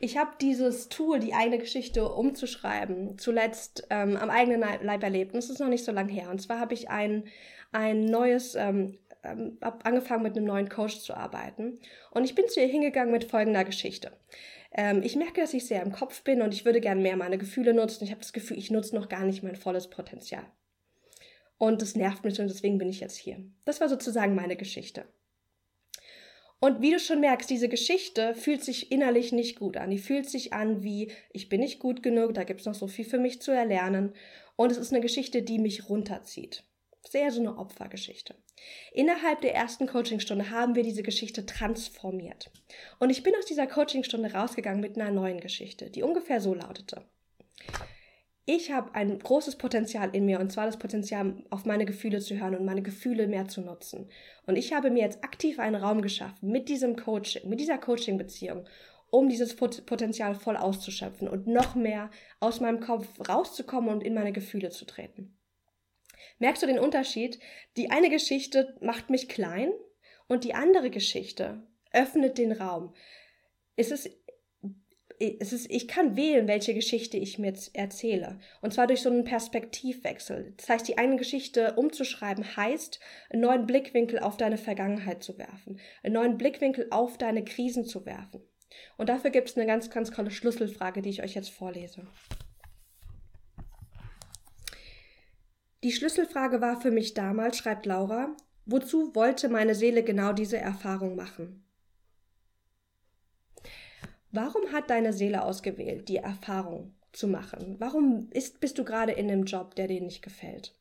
Ich 0.03 0.17
habe 0.17 0.31
dieses 0.41 0.89
Tool, 0.89 1.21
die 1.21 1.35
eigene 1.35 1.59
Geschichte 1.59 2.09
umzuschreiben, 2.09 3.19
zuletzt 3.19 3.87
ähm, 3.91 4.17
am 4.17 4.31
eigenen 4.31 4.61
Leib 4.61 5.03
erlebt. 5.03 5.35
Und 5.35 5.41
es 5.41 5.51
ist 5.51 5.61
noch 5.61 5.69
nicht 5.69 5.85
so 5.85 5.93
lange 5.93 6.11
her. 6.11 6.31
Und 6.31 6.41
zwar 6.41 6.59
habe 6.59 6.73
ich 6.73 6.89
ein, 6.89 7.25
ein 7.71 8.07
neues, 8.07 8.55
ähm, 8.55 8.99
ähm, 9.23 9.59
angefangen 9.61 10.23
mit 10.23 10.37
einem 10.37 10.47
neuen 10.47 10.71
Coach 10.71 11.01
zu 11.01 11.15
arbeiten. 11.15 11.79
Und 12.13 12.25
ich 12.25 12.35
bin 12.35 12.49
zu 12.49 12.61
ihr 12.61 12.67
hingegangen 12.67 13.13
mit 13.13 13.25
folgender 13.25 13.65
Geschichte. 13.65 14.13
Ähm, 14.73 15.03
ich 15.03 15.17
merke, 15.17 15.43
dass 15.43 15.53
ich 15.53 15.67
sehr 15.67 15.83
im 15.83 15.93
Kopf 15.93 16.23
bin 16.23 16.41
und 16.41 16.55
ich 16.55 16.65
würde 16.65 16.81
gerne 16.81 17.03
mehr 17.03 17.17
meine 17.17 17.37
Gefühle 17.37 17.75
nutzen. 17.75 18.05
Ich 18.05 18.11
habe 18.11 18.23
das 18.23 18.33
Gefühl, 18.33 18.57
ich 18.57 18.71
nutze 18.71 18.95
noch 18.95 19.11
gar 19.11 19.25
nicht 19.25 19.43
mein 19.43 19.57
volles 19.57 19.91
Potenzial. 19.91 20.45
Und 21.59 21.83
das 21.83 21.95
nervt 21.95 22.25
mich 22.25 22.41
und 22.41 22.49
deswegen 22.49 22.79
bin 22.79 22.89
ich 22.89 23.01
jetzt 23.01 23.19
hier. 23.19 23.45
Das 23.67 23.83
war 23.83 23.91
sozusagen 23.91 24.35
meine 24.35 24.57
Geschichte. 24.57 25.05
Und 26.61 26.83
wie 26.83 26.91
du 26.91 26.99
schon 26.99 27.21
merkst, 27.21 27.49
diese 27.49 27.71
Geschichte 27.71 28.35
fühlt 28.35 28.63
sich 28.63 28.93
innerlich 28.93 29.33
nicht 29.33 29.59
gut 29.59 29.79
an. 29.79 29.91
Die 29.91 29.99
fühlt 29.99 30.29
sich 30.29 30.53
an 30.53 30.83
wie, 30.83 31.11
ich 31.33 31.49
bin 31.49 31.61
nicht 31.61 31.79
gut 31.79 32.03
genug, 32.03 32.35
da 32.35 32.45
gibt 32.45 32.61
es 32.61 32.67
noch 32.67 32.75
so 32.75 32.87
viel 32.87 33.07
für 33.07 33.19
mich 33.19 33.41
zu 33.41 33.51
erlernen. 33.51 34.13
Und 34.57 34.71
es 34.71 34.77
ist 34.77 34.93
eine 34.93 35.01
Geschichte, 35.01 35.43
die 35.43 35.59
mich 35.59 35.89
runterzieht. 35.89 36.65
Sehr 37.09 37.31
so 37.31 37.41
eine 37.41 37.57
Opfergeschichte. 37.57 38.35
Innerhalb 38.93 39.41
der 39.41 39.55
ersten 39.55 39.87
Coachingstunde 39.87 40.51
haben 40.51 40.75
wir 40.75 40.83
diese 40.83 41.03
Geschichte 41.03 41.47
transformiert. 41.47 42.51
Und 42.99 43.09
ich 43.09 43.23
bin 43.23 43.35
aus 43.39 43.47
dieser 43.47 43.67
Coachingstunde 43.67 44.31
rausgegangen 44.31 44.83
mit 44.83 45.01
einer 45.01 45.11
neuen 45.11 45.41
Geschichte, 45.41 45.91
die 45.91 46.03
ungefähr 46.03 46.43
so 46.43 46.53
lautete 46.53 47.03
ich 48.47 48.73
habe 48.73 48.95
ein 48.95 49.19
großes 49.19 49.57
Potenzial 49.57 50.11
in 50.15 50.27
mir 50.27 50.41
und 50.41 50.51
zwar 50.51 50.67
das 50.67 50.79
Potenzial, 50.79 51.45
auf 51.51 51.65
meine 51.65 51.87
Gefühle 51.87 52.21
zu 52.21 52.39
hören 52.39 52.57
und 52.57 52.65
meine 52.65 52.83
Gefühle 52.83 53.29
mehr 53.29 53.49
zu 53.49 53.61
nutzen. 53.61 54.11
Und 54.47 54.57
ich 54.57 54.73
habe 54.73 54.91
mir 54.91 55.03
jetzt 55.03 55.23
aktiv 55.23 55.59
einen 55.59 55.77
Raum 55.77 56.03
geschaffen 56.03 56.51
mit 56.51 56.69
diesem 56.69 56.97
Coaching, 56.97 57.49
mit 57.49 57.61
dieser 57.61 57.79
Coaching-Beziehung, 57.79 58.67
um 59.11 59.29
dieses 59.29 59.57
Potenzial 59.57 60.35
voll 60.35 60.57
auszuschöpfen 60.57 61.29
und 61.29 61.47
noch 61.47 61.75
mehr 61.75 62.11
aus 62.39 62.61
meinem 62.61 62.81
Kopf 62.81 63.07
rauszukommen 63.29 63.91
und 63.91 64.03
in 64.03 64.15
meine 64.15 64.33
Gefühle 64.33 64.71
zu 64.71 64.85
treten. 64.85 65.37
Merkst 66.39 66.63
du 66.63 66.67
den 66.67 66.79
Unterschied? 66.79 67.39
Die 67.77 67.91
eine 67.91 68.09
Geschichte 68.09 68.77
macht 68.81 69.11
mich 69.11 69.29
klein 69.29 69.71
und 70.29 70.45
die 70.45 70.55
andere 70.55 70.91
Geschichte 70.91 71.63
öffnet 71.93 72.39
den 72.39 72.53
Raum. 72.53 72.95
Es 73.77 73.91
ist 73.91 74.20
es 75.21 75.53
ist, 75.53 75.71
ich 75.71 75.87
kann 75.87 76.17
wählen, 76.17 76.49
welche 76.49 76.73
Geschichte 76.73 77.19
ich 77.19 77.39
mir 77.39 77.53
erzähle. 77.75 78.39
Und 78.63 78.73
zwar 78.73 78.87
durch 78.87 79.03
so 79.03 79.11
einen 79.11 79.25
Perspektivwechsel. 79.25 80.55
Das 80.57 80.69
heißt, 80.69 80.89
die 80.89 80.97
eine 80.97 81.17
Geschichte 81.17 81.75
umzuschreiben 81.75 82.57
heißt, 82.57 83.01
einen 83.29 83.43
neuen 83.43 83.67
Blickwinkel 83.67 84.19
auf 84.19 84.39
deine 84.39 84.57
Vergangenheit 84.57 85.23
zu 85.23 85.37
werfen, 85.37 85.79
einen 86.03 86.15
neuen 86.15 86.39
Blickwinkel 86.39 86.87
auf 86.91 87.19
deine 87.19 87.45
Krisen 87.45 87.85
zu 87.85 88.07
werfen. 88.07 88.41
Und 88.97 89.11
dafür 89.11 89.31
gibt 89.31 89.51
es 89.51 89.57
eine 89.57 89.67
ganz, 89.67 89.91
ganz 89.91 90.11
tolle 90.11 90.31
Schlüsselfrage, 90.31 91.03
die 91.03 91.11
ich 91.11 91.23
euch 91.23 91.35
jetzt 91.35 91.51
vorlese. 91.51 92.07
Die 95.83 95.93
Schlüsselfrage 95.93 96.61
war 96.61 96.81
für 96.81 96.91
mich 96.91 97.15
damals, 97.15 97.59
schreibt 97.59 97.85
Laura, 97.85 98.35
wozu 98.65 99.15
wollte 99.15 99.49
meine 99.49 99.75
Seele 99.75 100.03
genau 100.03 100.33
diese 100.33 100.59
Erfahrung 100.59 101.17
machen? 101.17 101.70
Warum 104.33 104.73
hat 104.73 104.91
deine 104.91 105.13
Seele 105.13 105.45
ausgewählt, 105.45 106.09
die 106.09 106.19
Erfahrung 106.19 106.95
zu 107.13 107.27
machen? 107.27 107.77
Warum 107.79 108.29
ist, 108.31 108.61
bist 108.61 108.79
du 108.79 108.85
gerade 108.85 109.13
in 109.13 109.31
einem 109.31 109.45
Job, 109.45 109.75
der 109.75 109.89
dir 109.89 110.01
nicht 110.01 110.23
gefällt? 110.23 110.75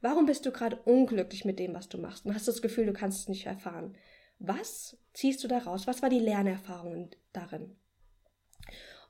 Warum 0.00 0.26
bist 0.26 0.46
du 0.46 0.52
gerade 0.52 0.76
unglücklich 0.84 1.44
mit 1.44 1.58
dem, 1.58 1.74
was 1.74 1.88
du 1.88 1.98
machst 1.98 2.24
und 2.24 2.34
hast 2.34 2.46
das 2.46 2.62
Gefühl, 2.62 2.86
du 2.86 2.92
kannst 2.92 3.20
es 3.20 3.28
nicht 3.28 3.46
erfahren? 3.46 3.96
Was 4.38 4.96
ziehst 5.12 5.42
du 5.42 5.48
daraus? 5.48 5.86
Was 5.86 6.02
war 6.02 6.10
die 6.10 6.20
Lernerfahrung 6.20 7.10
darin? 7.32 7.76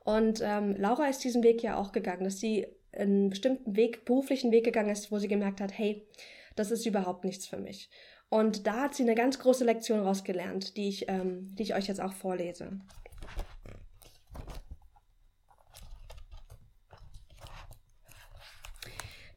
Und 0.03 0.41
ähm, 0.43 0.75
Laura 0.77 1.07
ist 1.07 1.23
diesen 1.23 1.43
Weg 1.43 1.61
ja 1.61 1.77
auch 1.77 1.91
gegangen, 1.91 2.23
dass 2.23 2.39
sie 2.39 2.67
einen 2.91 3.29
bestimmten 3.29 3.75
Weg, 3.75 4.05
beruflichen 4.05 4.51
Weg 4.51 4.63
gegangen 4.63 4.89
ist, 4.89 5.11
wo 5.11 5.19
sie 5.19 5.27
gemerkt 5.27 5.61
hat, 5.61 5.77
hey, 5.77 6.07
das 6.55 6.71
ist 6.71 6.85
überhaupt 6.85 7.23
nichts 7.25 7.45
für 7.45 7.57
mich. 7.57 7.89
Und 8.29 8.65
da 8.65 8.83
hat 8.83 8.95
sie 8.95 9.03
eine 9.03 9.15
ganz 9.15 9.37
große 9.39 9.65
Lektion 9.65 9.99
rausgelernt, 9.99 10.77
die 10.77 10.89
ich, 10.89 11.09
ähm, 11.09 11.55
die 11.55 11.63
ich 11.63 11.75
euch 11.75 11.87
jetzt 11.87 12.01
auch 12.01 12.13
vorlese. 12.13 12.79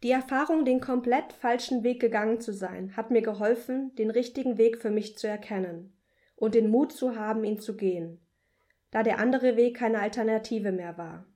Die 0.03 0.11
Erfahrung, 0.11 0.65
den 0.65 0.81
komplett 0.81 1.33
falschen 1.33 1.85
Weg 1.85 2.01
gegangen 2.01 2.41
zu 2.41 2.53
sein, 2.53 2.97
hat 2.97 3.11
mir 3.11 3.23
geholfen, 3.23 3.95
den 3.95 4.11
richtigen 4.11 4.59
Weg 4.59 4.79
für 4.79 4.91
mich 4.91 5.17
zu 5.17 5.29
erkennen 5.29 5.97
und 6.35 6.57
den 6.57 6.71
Mut 6.71 6.93
zu 6.93 7.15
haben, 7.15 7.45
ihn 7.45 7.61
zu 7.61 7.77
gehen, 7.77 8.21
da 8.91 9.05
der 9.05 9.19
andere 9.19 9.57
Weg 9.57 9.77
keine 9.77 10.01
Alternative 10.01 10.73
mehr 10.73 10.99
war. 10.99 11.27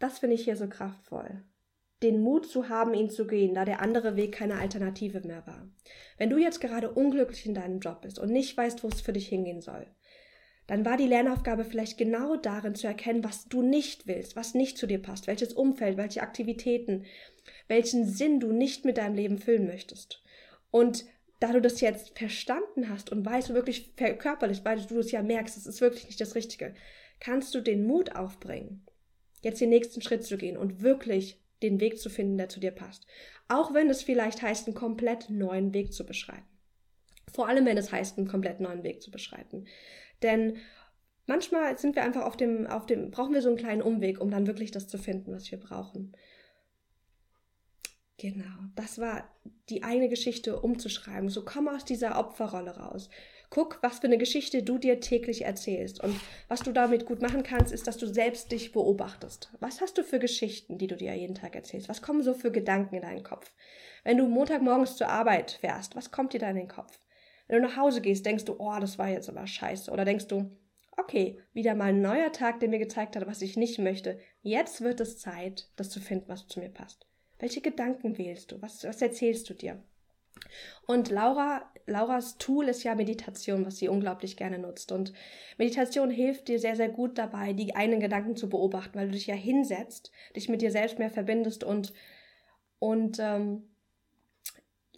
Das 0.00 0.18
finde 0.18 0.34
ich 0.34 0.44
hier 0.44 0.56
so 0.56 0.68
kraftvoll. 0.68 1.44
Den 2.02 2.20
Mut 2.22 2.46
zu 2.46 2.68
haben, 2.68 2.94
ihn 2.94 3.10
zu 3.10 3.26
gehen, 3.26 3.54
da 3.54 3.64
der 3.64 3.80
andere 3.80 4.16
Weg 4.16 4.32
keine 4.32 4.58
Alternative 4.58 5.20
mehr 5.20 5.46
war. 5.46 5.68
Wenn 6.16 6.30
du 6.30 6.38
jetzt 6.38 6.60
gerade 6.60 6.92
unglücklich 6.92 7.46
in 7.46 7.54
deinem 7.54 7.80
Job 7.80 8.02
bist 8.02 8.18
und 8.18 8.30
nicht 8.30 8.56
weißt, 8.56 8.82
wo 8.82 8.88
es 8.88 9.00
für 9.00 9.12
dich 9.12 9.28
hingehen 9.28 9.60
soll, 9.60 9.86
dann 10.68 10.84
war 10.84 10.98
die 10.98 11.06
Lernaufgabe 11.06 11.64
vielleicht 11.64 11.98
genau 11.98 12.36
darin 12.36 12.74
zu 12.74 12.86
erkennen, 12.86 13.24
was 13.24 13.48
du 13.48 13.62
nicht 13.62 14.06
willst, 14.06 14.36
was 14.36 14.54
nicht 14.54 14.78
zu 14.78 14.86
dir 14.86 15.00
passt, 15.00 15.26
welches 15.26 15.54
Umfeld, 15.54 15.96
welche 15.96 16.22
Aktivitäten, 16.22 17.06
welchen 17.66 18.04
Sinn 18.04 18.38
du 18.38 18.52
nicht 18.52 18.84
mit 18.84 18.98
deinem 18.98 19.14
Leben 19.14 19.38
füllen 19.38 19.66
möchtest. 19.66 20.22
Und 20.70 21.06
da 21.40 21.52
du 21.52 21.62
das 21.62 21.80
jetzt 21.80 22.18
verstanden 22.18 22.90
hast 22.90 23.10
und 23.10 23.24
weißt 23.24 23.54
wirklich 23.54 23.96
körperlich, 23.96 24.64
weil 24.64 24.80
du 24.80 24.98
es 24.98 25.10
ja 25.10 25.22
merkst, 25.22 25.56
es 25.56 25.66
ist 25.66 25.80
wirklich 25.80 26.06
nicht 26.06 26.20
das 26.20 26.34
Richtige, 26.34 26.74
kannst 27.18 27.54
du 27.54 27.60
den 27.60 27.86
Mut 27.86 28.14
aufbringen, 28.14 28.84
jetzt 29.42 29.60
den 29.62 29.70
nächsten 29.70 30.02
Schritt 30.02 30.24
zu 30.24 30.36
gehen 30.36 30.58
und 30.58 30.82
wirklich 30.82 31.40
den 31.62 31.80
Weg 31.80 31.98
zu 31.98 32.10
finden, 32.10 32.36
der 32.36 32.50
zu 32.50 32.60
dir 32.60 32.72
passt. 32.72 33.06
Auch 33.48 33.72
wenn 33.72 33.88
es 33.88 34.02
vielleicht 34.02 34.42
heißt, 34.42 34.66
einen 34.66 34.76
komplett 34.76 35.30
neuen 35.30 35.72
Weg 35.72 35.94
zu 35.94 36.04
beschreiten. 36.04 36.44
Vor 37.32 37.48
allem, 37.48 37.64
wenn 37.64 37.78
es 37.78 37.90
heißt, 37.90 38.18
einen 38.18 38.28
komplett 38.28 38.60
neuen 38.60 38.82
Weg 38.82 39.02
zu 39.02 39.10
beschreiten. 39.10 39.66
Denn 40.22 40.56
manchmal 41.26 41.78
sind 41.78 41.96
wir 41.96 42.02
einfach 42.02 42.24
auf 42.24 42.36
dem, 42.36 42.66
auf 42.66 42.86
dem, 42.86 43.10
brauchen 43.10 43.34
wir 43.34 43.42
so 43.42 43.48
einen 43.48 43.58
kleinen 43.58 43.82
Umweg, 43.82 44.20
um 44.20 44.30
dann 44.30 44.46
wirklich 44.46 44.70
das 44.70 44.88
zu 44.88 44.98
finden, 44.98 45.32
was 45.32 45.50
wir 45.50 45.58
brauchen. 45.58 46.14
Genau, 48.20 48.44
das 48.74 48.98
war 48.98 49.28
die 49.68 49.84
eine 49.84 50.08
Geschichte 50.08 50.60
umzuschreiben. 50.60 51.28
So 51.28 51.44
komm 51.44 51.68
aus 51.68 51.84
dieser 51.84 52.18
Opferrolle 52.18 52.76
raus. 52.76 53.10
Guck, 53.48 53.78
was 53.80 54.00
für 54.00 54.08
eine 54.08 54.18
Geschichte 54.18 54.64
du 54.64 54.76
dir 54.76 55.00
täglich 55.00 55.44
erzählst. 55.44 56.02
Und 56.02 56.20
was 56.48 56.60
du 56.60 56.72
damit 56.72 57.06
gut 57.06 57.22
machen 57.22 57.44
kannst, 57.44 57.72
ist, 57.72 57.86
dass 57.86 57.96
du 57.96 58.06
selbst 58.06 58.50
dich 58.50 58.72
beobachtest. 58.72 59.50
Was 59.60 59.80
hast 59.80 59.98
du 59.98 60.02
für 60.02 60.18
Geschichten, 60.18 60.78
die 60.78 60.88
du 60.88 60.96
dir 60.96 61.14
jeden 61.14 61.36
Tag 61.36 61.54
erzählst? 61.54 61.88
Was 61.88 62.02
kommen 62.02 62.22
so 62.22 62.34
für 62.34 62.50
Gedanken 62.50 62.96
in 62.96 63.02
deinen 63.02 63.22
Kopf? 63.22 63.52
Wenn 64.02 64.18
du 64.18 64.26
Montagmorgens 64.26 64.96
zur 64.96 65.08
Arbeit 65.08 65.52
fährst, 65.52 65.94
was 65.94 66.10
kommt 66.10 66.32
dir 66.32 66.40
da 66.40 66.50
in 66.50 66.56
den 66.56 66.68
Kopf? 66.68 66.98
Wenn 67.48 67.62
du 67.62 67.68
nach 67.68 67.76
Hause 67.76 68.00
gehst, 68.00 68.24
denkst 68.26 68.44
du, 68.44 68.56
oh, 68.58 68.78
das 68.78 68.98
war 68.98 69.08
jetzt 69.08 69.28
aber 69.28 69.46
scheiße. 69.46 69.90
Oder 69.90 70.04
denkst 70.04 70.28
du, 70.28 70.50
okay, 70.96 71.38
wieder 71.52 71.74
mal 71.74 71.86
ein 71.86 72.02
neuer 72.02 72.32
Tag, 72.32 72.60
der 72.60 72.68
mir 72.68 72.78
gezeigt 72.78 73.16
hat, 73.16 73.26
was 73.26 73.42
ich 73.42 73.56
nicht 73.56 73.78
möchte. 73.78 74.20
Jetzt 74.42 74.82
wird 74.82 75.00
es 75.00 75.18
Zeit, 75.18 75.68
das 75.76 75.90
zu 75.90 76.00
finden, 76.00 76.28
was 76.28 76.46
zu 76.46 76.60
mir 76.60 76.68
passt. 76.68 77.06
Welche 77.38 77.60
Gedanken 77.60 78.18
wählst 78.18 78.52
du? 78.52 78.60
Was, 78.60 78.84
was 78.84 79.00
erzählst 79.00 79.48
du 79.48 79.54
dir? 79.54 79.82
Und 80.86 81.10
Laura, 81.10 81.70
Lauras 81.86 82.38
Tool 82.38 82.68
ist 82.68 82.82
ja 82.82 82.94
Meditation, 82.94 83.64
was 83.64 83.78
sie 83.78 83.88
unglaublich 83.88 84.36
gerne 84.36 84.58
nutzt. 84.58 84.92
Und 84.92 85.12
Meditation 85.56 86.10
hilft 86.10 86.48
dir 86.48 86.58
sehr, 86.58 86.76
sehr 86.76 86.88
gut 86.88 87.18
dabei, 87.18 87.52
die 87.52 87.74
eigenen 87.74 88.00
Gedanken 88.00 88.36
zu 88.36 88.48
beobachten, 88.48 88.98
weil 88.98 89.06
du 89.06 89.12
dich 89.12 89.26
ja 89.26 89.34
hinsetzt, 89.34 90.10
dich 90.36 90.48
mit 90.48 90.62
dir 90.62 90.70
selbst 90.70 90.98
mehr 90.98 91.10
verbindest 91.10 91.64
und, 91.64 91.92
und 92.78 93.18
ähm, 93.20 93.67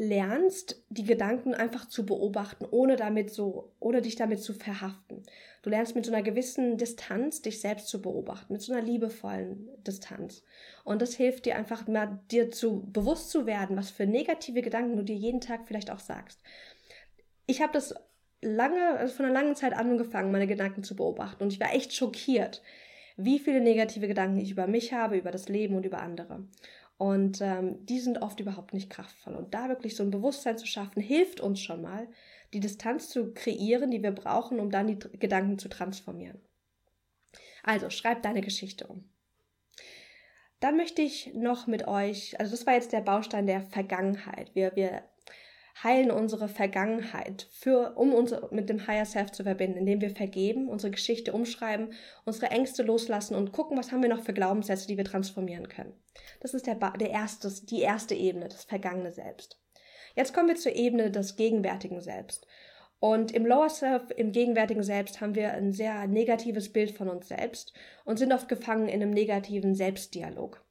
lernst, 0.00 0.82
die 0.88 1.04
Gedanken 1.04 1.52
einfach 1.52 1.86
zu 1.86 2.06
beobachten, 2.06 2.64
ohne 2.70 2.96
damit 2.96 3.30
so, 3.30 3.70
ohne 3.80 4.00
dich 4.00 4.16
damit 4.16 4.42
zu 4.42 4.54
verhaften. 4.54 5.22
Du 5.60 5.68
lernst 5.68 5.94
mit 5.94 6.06
so 6.06 6.12
einer 6.12 6.22
gewissen 6.22 6.78
Distanz, 6.78 7.42
dich 7.42 7.60
selbst 7.60 7.88
zu 7.88 8.00
beobachten, 8.00 8.54
mit 8.54 8.62
so 8.62 8.72
einer 8.72 8.80
liebevollen 8.80 9.68
Distanz. 9.86 10.42
Und 10.84 11.02
das 11.02 11.14
hilft 11.14 11.44
dir 11.44 11.56
einfach 11.56 11.86
mal, 11.86 12.18
dir 12.30 12.50
zu 12.50 12.90
bewusst 12.90 13.28
zu 13.28 13.44
werden, 13.44 13.76
was 13.76 13.90
für 13.90 14.06
negative 14.06 14.62
Gedanken 14.62 14.96
du 14.96 15.04
dir 15.04 15.16
jeden 15.16 15.42
Tag 15.42 15.66
vielleicht 15.66 15.90
auch 15.90 15.98
sagst. 15.98 16.40
Ich 17.44 17.60
habe 17.60 17.74
das 17.74 17.94
lange, 18.40 18.96
also 18.96 19.12
von 19.12 19.26
einer 19.26 19.34
langen 19.34 19.54
Zeit 19.54 19.74
angefangen, 19.74 20.32
meine 20.32 20.46
Gedanken 20.46 20.82
zu 20.82 20.96
beobachten. 20.96 21.42
Und 21.42 21.52
ich 21.52 21.60
war 21.60 21.74
echt 21.74 21.92
schockiert, 21.92 22.62
wie 23.18 23.38
viele 23.38 23.60
negative 23.60 24.08
Gedanken 24.08 24.40
ich 24.40 24.52
über 24.52 24.66
mich 24.66 24.94
habe, 24.94 25.18
über 25.18 25.30
das 25.30 25.50
Leben 25.50 25.76
und 25.76 25.84
über 25.84 26.00
andere. 26.00 26.42
Und 27.00 27.40
ähm, 27.40 27.86
die 27.86 27.98
sind 27.98 28.20
oft 28.20 28.40
überhaupt 28.40 28.74
nicht 28.74 28.90
kraftvoll. 28.90 29.34
Und 29.34 29.54
da 29.54 29.70
wirklich 29.70 29.96
so 29.96 30.02
ein 30.02 30.10
Bewusstsein 30.10 30.58
zu 30.58 30.66
schaffen, 30.66 31.00
hilft 31.00 31.40
uns 31.40 31.58
schon 31.58 31.80
mal, 31.80 32.06
die 32.52 32.60
Distanz 32.60 33.08
zu 33.08 33.32
kreieren, 33.32 33.90
die 33.90 34.02
wir 34.02 34.10
brauchen, 34.10 34.60
um 34.60 34.70
dann 34.70 34.86
die 34.86 34.98
Gedanken 35.18 35.58
zu 35.58 35.70
transformieren. 35.70 36.38
Also 37.62 37.88
schreib 37.88 38.22
deine 38.22 38.42
Geschichte 38.42 38.86
um. 38.86 39.08
Dann 40.60 40.76
möchte 40.76 41.00
ich 41.00 41.32
noch 41.32 41.66
mit 41.66 41.88
euch, 41.88 42.38
also 42.38 42.50
das 42.50 42.66
war 42.66 42.74
jetzt 42.74 42.92
der 42.92 43.00
Baustein 43.00 43.46
der 43.46 43.62
Vergangenheit. 43.62 44.54
Wir, 44.54 44.76
wir 44.76 45.02
heilen 45.82 46.10
unsere 46.10 46.48
Vergangenheit, 46.48 47.48
für, 47.50 47.96
um 47.96 48.12
uns 48.12 48.34
mit 48.50 48.68
dem 48.68 48.86
Higher 48.86 49.06
Self 49.06 49.32
zu 49.32 49.44
verbinden, 49.44 49.78
indem 49.78 50.00
wir 50.00 50.10
vergeben, 50.10 50.68
unsere 50.68 50.90
Geschichte 50.90 51.32
umschreiben, 51.32 51.92
unsere 52.24 52.50
Ängste 52.50 52.82
loslassen 52.82 53.34
und 53.34 53.52
gucken, 53.52 53.78
was 53.78 53.92
haben 53.92 54.02
wir 54.02 54.10
noch 54.10 54.22
für 54.22 54.34
Glaubenssätze, 54.34 54.86
die 54.86 54.96
wir 54.96 55.04
transformieren 55.04 55.68
können. 55.68 55.94
Das 56.40 56.54
ist 56.54 56.66
der, 56.66 56.74
der 56.74 57.10
erste, 57.10 57.50
die 57.66 57.80
erste 57.80 58.14
Ebene, 58.14 58.48
das 58.48 58.64
vergangene 58.64 59.12
Selbst. 59.12 59.60
Jetzt 60.16 60.34
kommen 60.34 60.48
wir 60.48 60.56
zur 60.56 60.74
Ebene 60.74 61.10
des 61.10 61.36
gegenwärtigen 61.36 62.00
Selbst. 62.00 62.46
Und 62.98 63.32
im 63.32 63.46
Lower 63.46 63.70
Self, 63.70 64.10
im 64.14 64.32
gegenwärtigen 64.32 64.82
Selbst, 64.82 65.22
haben 65.22 65.34
wir 65.34 65.52
ein 65.52 65.72
sehr 65.72 66.06
negatives 66.06 66.70
Bild 66.70 66.90
von 66.90 67.08
uns 67.08 67.28
selbst 67.28 67.72
und 68.04 68.18
sind 68.18 68.32
oft 68.32 68.48
gefangen 68.48 68.88
in 68.88 69.02
einem 69.02 69.12
negativen 69.12 69.74
Selbstdialog. 69.74 70.62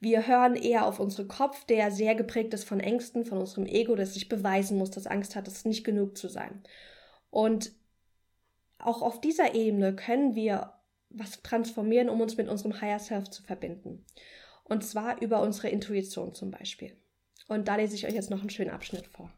Wir 0.00 0.26
hören 0.26 0.54
eher 0.54 0.86
auf 0.86 1.00
unseren 1.00 1.26
Kopf, 1.26 1.64
der 1.64 1.90
sehr 1.90 2.14
geprägt 2.14 2.54
ist 2.54 2.64
von 2.64 2.78
Ängsten, 2.78 3.24
von 3.24 3.38
unserem 3.38 3.66
Ego, 3.66 3.96
das 3.96 4.14
sich 4.14 4.28
beweisen 4.28 4.78
muss, 4.78 4.90
das 4.90 5.08
Angst 5.08 5.34
hat, 5.34 5.48
es 5.48 5.64
nicht 5.64 5.84
genug 5.84 6.16
zu 6.16 6.28
sein. 6.28 6.62
Und 7.30 7.72
auch 8.78 9.02
auf 9.02 9.20
dieser 9.20 9.54
Ebene 9.54 9.94
können 9.96 10.36
wir 10.36 10.74
was 11.10 11.42
transformieren, 11.42 12.08
um 12.08 12.20
uns 12.20 12.36
mit 12.36 12.48
unserem 12.48 12.80
Higher 12.80 13.00
Self 13.00 13.28
zu 13.30 13.42
verbinden. 13.42 14.04
Und 14.64 14.84
zwar 14.84 15.20
über 15.20 15.42
unsere 15.42 15.68
Intuition 15.68 16.34
zum 16.34 16.50
Beispiel. 16.50 16.96
Und 17.48 17.66
da 17.66 17.76
lese 17.76 17.94
ich 17.94 18.06
euch 18.06 18.14
jetzt 18.14 18.30
noch 18.30 18.40
einen 18.40 18.50
schönen 18.50 18.70
Abschnitt 18.70 19.06
vor. 19.06 19.32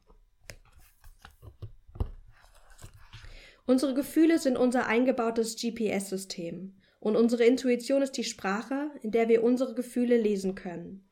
Unsere 3.67 3.95
Gefühle 3.95 4.39
sind 4.39 4.57
unser 4.57 4.87
eingebautes 4.89 5.55
GPS-System. 5.57 6.80
Und 7.01 7.17
unsere 7.17 7.45
Intuition 7.45 8.03
ist 8.03 8.13
die 8.13 8.25
Sprache, 8.25 8.91
in 9.03 9.11
der 9.11 9.29
wir 9.29 9.43
unsere 9.43 9.75
Gefühle 9.75 10.19
lesen 10.19 10.55
können. 10.55 11.09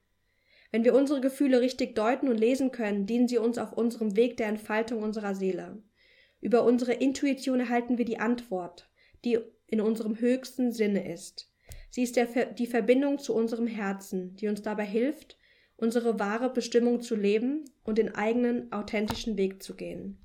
Wenn 0.70 0.84
wir 0.84 0.94
unsere 0.94 1.20
Gefühle 1.22 1.60
richtig 1.60 1.94
deuten 1.94 2.28
und 2.28 2.36
lesen 2.36 2.70
können, 2.72 3.06
dienen 3.06 3.26
sie 3.26 3.38
uns 3.38 3.56
auf 3.56 3.72
unserem 3.72 4.14
Weg 4.14 4.36
der 4.36 4.48
Entfaltung 4.48 5.02
unserer 5.02 5.34
Seele. 5.34 5.82
Über 6.40 6.64
unsere 6.64 6.92
Intuition 6.92 7.58
erhalten 7.58 7.96
wir 7.96 8.04
die 8.04 8.20
Antwort, 8.20 8.90
die 9.24 9.38
in 9.66 9.80
unserem 9.80 10.20
höchsten 10.20 10.72
Sinne 10.72 11.10
ist. 11.10 11.50
Sie 11.90 12.02
ist 12.02 12.16
der, 12.16 12.26
die 12.52 12.66
Verbindung 12.66 13.18
zu 13.18 13.34
unserem 13.34 13.66
Herzen, 13.66 14.36
die 14.36 14.48
uns 14.48 14.60
dabei 14.60 14.84
hilft, 14.84 15.38
unsere 15.76 16.18
wahre 16.18 16.52
Bestimmung 16.52 17.00
zu 17.00 17.16
leben 17.16 17.64
und 17.82 17.98
den 17.98 18.14
eigenen 18.14 18.70
authentischen 18.72 19.38
Weg 19.38 19.62
zu 19.62 19.74
gehen. 19.74 20.18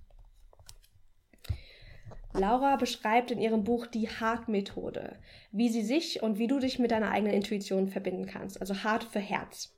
Laura 2.34 2.76
beschreibt 2.78 3.32
in 3.32 3.40
ihrem 3.40 3.64
Buch 3.64 3.86
die 3.86 4.10
Heart-Methode, 4.10 5.18
wie 5.52 5.70
sie 5.70 5.84
sich 5.84 6.24
und 6.24 6.40
wie 6.40 6.48
du 6.48 6.60
dich 6.60 6.80
mit 6.80 6.92
deiner 6.92 7.12
eigenen 7.12 7.34
Intuition 7.34 7.90
verbinden 7.90 8.26
kannst. 8.26 8.60
Also 8.60 8.84
Heart 8.84 9.04
für 9.04 9.20
Herz. 9.20 9.76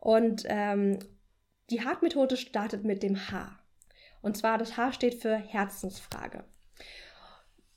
Und 0.00 0.44
ähm, 0.46 0.98
die 1.70 1.84
Heart-Methode 1.84 2.36
startet 2.36 2.84
mit 2.84 3.02
dem 3.02 3.30
H. 3.30 3.58
Und 4.22 4.36
zwar 4.36 4.58
das 4.58 4.76
H 4.76 4.92
steht 4.92 5.14
für 5.14 5.36
Herzensfrage. 5.36 6.44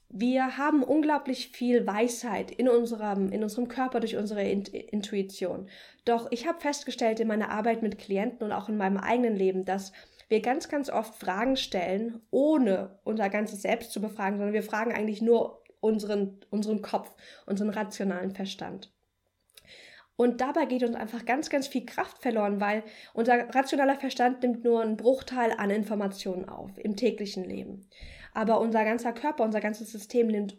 Wir 0.10 0.58
haben 0.58 0.84
unglaublich 0.84 1.50
viel 1.50 1.86
Weisheit 1.86 2.50
in 2.50 2.70
unserem, 2.70 3.32
in 3.32 3.44
unserem 3.44 3.68
Körper 3.68 4.00
durch 4.00 4.16
unsere 4.16 4.44
Intuition. 4.44 5.70
Doch 6.06 6.32
ich 6.32 6.48
habe 6.48 6.62
festgestellt 6.62 7.20
in 7.20 7.28
meiner 7.28 7.50
Arbeit 7.50 7.82
mit 7.82 7.98
Klienten 7.98 8.46
und 8.46 8.54
auch 8.54 8.70
in 8.70 8.78
meinem 8.78 8.98
eigenen 8.98 9.36
Leben, 9.36 9.66
dass 9.66 9.92
wir 10.30 10.42
ganz, 10.42 10.70
ganz 10.70 10.90
oft 10.90 11.16
Fragen 11.16 11.56
stellen, 11.56 12.22
ohne 12.32 13.00
unser 13.04 13.30
ganzes 13.30 13.62
Selbst 13.62 13.92
zu 13.92 14.02
befragen, 14.02 14.38
sondern 14.38 14.54
wir 14.54 14.64
fragen 14.64 14.94
eigentlich 14.94 15.22
nur 15.22 15.64
unseren, 15.80 16.40
unseren 16.50 16.82
Kopf, 16.82 17.14
unseren 17.46 17.70
rationalen 17.70 18.32
Verstand. 18.32 18.92
Und 20.18 20.42
dabei 20.42 20.66
geht 20.66 20.84
uns 20.84 20.96
einfach 20.96 21.26
ganz, 21.26 21.50
ganz 21.50 21.68
viel 21.68 21.86
Kraft 21.86 22.18
verloren, 22.18 22.60
weil 22.60 22.84
unser 23.14 23.54
rationaler 23.54 24.00
Verstand 24.00 24.42
nimmt 24.42 24.64
nur 24.64 24.82
einen 24.82 24.98
Bruchteil 24.98 25.54
an 25.56 25.70
Informationen 25.70 26.50
auf 26.50 26.72
im 26.78 26.96
täglichen 26.96 27.44
Leben. 27.44 27.88
Aber 28.34 28.60
unser 28.60 28.84
ganzer 28.84 29.14
Körper, 29.14 29.44
unser 29.44 29.62
ganzes 29.62 29.92
System 29.92 30.28
nimmt 30.28 30.58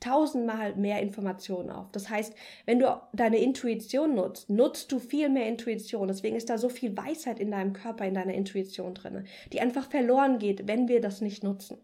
tausendmal 0.00 0.76
mehr 0.76 1.00
Informationen 1.00 1.70
auf. 1.70 1.86
Das 1.92 2.08
heißt, 2.08 2.34
wenn 2.66 2.78
du 2.78 3.00
deine 3.12 3.38
Intuition 3.38 4.14
nutzt, 4.14 4.50
nutzt 4.50 4.92
du 4.92 4.98
viel 4.98 5.28
mehr 5.28 5.46
Intuition. 5.46 6.08
Deswegen 6.08 6.36
ist 6.36 6.50
da 6.50 6.58
so 6.58 6.68
viel 6.68 6.96
Weisheit 6.96 7.40
in 7.40 7.50
deinem 7.50 7.72
Körper, 7.72 8.06
in 8.06 8.14
deiner 8.14 8.34
Intuition 8.34 8.94
drin, 8.94 9.26
die 9.52 9.60
einfach 9.60 9.90
verloren 9.90 10.38
geht, 10.38 10.66
wenn 10.68 10.88
wir 10.88 11.00
das 11.00 11.20
nicht 11.20 11.42
nutzen. 11.42 11.78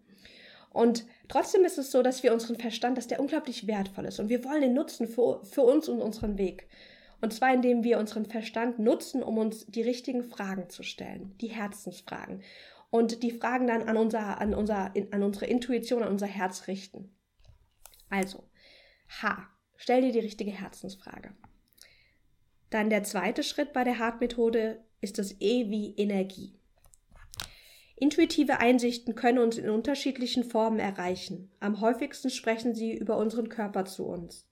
Und 0.70 1.06
trotzdem 1.28 1.64
ist 1.64 1.78
es 1.78 1.92
so, 1.92 2.02
dass 2.02 2.22
wir 2.22 2.32
unseren 2.32 2.56
Verstand, 2.56 2.98
dass 2.98 3.06
der 3.06 3.20
unglaublich 3.20 3.66
wertvoll 3.66 4.06
ist 4.06 4.18
und 4.18 4.28
wir 4.28 4.44
wollen 4.44 4.64
ihn 4.64 4.74
nutzen 4.74 5.06
für, 5.06 5.40
für 5.44 5.62
uns 5.62 5.88
und 5.88 6.00
unseren 6.00 6.36
Weg. 6.36 6.66
Und 7.20 7.32
zwar 7.32 7.54
indem 7.54 7.84
wir 7.84 7.98
unseren 7.98 8.26
Verstand 8.26 8.78
nutzen, 8.78 9.22
um 9.22 9.38
uns 9.38 9.66
die 9.66 9.82
richtigen 9.82 10.24
Fragen 10.24 10.68
zu 10.68 10.82
stellen, 10.82 11.34
die 11.40 11.46
Herzensfragen. 11.46 12.42
Und 12.90 13.22
die 13.22 13.30
Fragen 13.30 13.66
dann 13.66 13.84
an, 13.84 13.96
unser, 13.96 14.40
an, 14.40 14.52
unser, 14.52 14.92
an 15.10 15.22
unsere 15.22 15.46
Intuition, 15.46 16.02
an 16.02 16.10
unser 16.10 16.26
Herz 16.26 16.66
richten. 16.68 17.13
Also, 18.10 18.44
H. 19.22 19.48
Stell 19.76 20.02
dir 20.02 20.12
die 20.12 20.20
richtige 20.20 20.52
Herzensfrage. 20.52 21.34
Dann 22.70 22.90
der 22.90 23.04
zweite 23.04 23.42
Schritt 23.42 23.72
bei 23.72 23.84
der 23.84 23.98
Hart-Methode 23.98 24.82
ist 25.00 25.18
das 25.18 25.40
E 25.40 25.70
wie 25.70 25.94
Energie. 25.96 26.58
Intuitive 27.96 28.58
Einsichten 28.58 29.14
können 29.14 29.38
uns 29.38 29.58
in 29.58 29.70
unterschiedlichen 29.70 30.42
Formen 30.42 30.78
erreichen. 30.78 31.50
Am 31.60 31.80
häufigsten 31.80 32.30
sprechen 32.30 32.74
sie 32.74 32.96
über 32.96 33.16
unseren 33.16 33.48
Körper 33.48 33.84
zu 33.84 34.06
uns. 34.06 34.48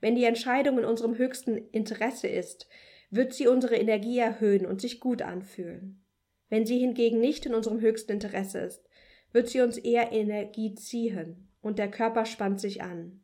Wenn 0.00 0.14
die 0.14 0.24
Entscheidung 0.24 0.78
in 0.78 0.84
unserem 0.84 1.16
höchsten 1.16 1.56
Interesse 1.70 2.28
ist, 2.28 2.68
wird 3.10 3.32
sie 3.32 3.46
unsere 3.46 3.76
Energie 3.76 4.18
erhöhen 4.18 4.66
und 4.66 4.80
sich 4.80 5.00
gut 5.00 5.22
anfühlen. 5.22 6.04
Wenn 6.50 6.66
sie 6.66 6.78
hingegen 6.78 7.20
nicht 7.20 7.46
in 7.46 7.54
unserem 7.54 7.80
höchsten 7.80 8.12
Interesse 8.12 8.58
ist, 8.58 8.86
wird 9.32 9.48
sie 9.48 9.60
uns 9.60 9.78
eher 9.78 10.12
Energie 10.12 10.74
ziehen 10.74 11.51
und 11.62 11.78
der 11.78 11.90
Körper 11.90 12.26
spannt 12.26 12.60
sich 12.60 12.82
an. 12.82 13.22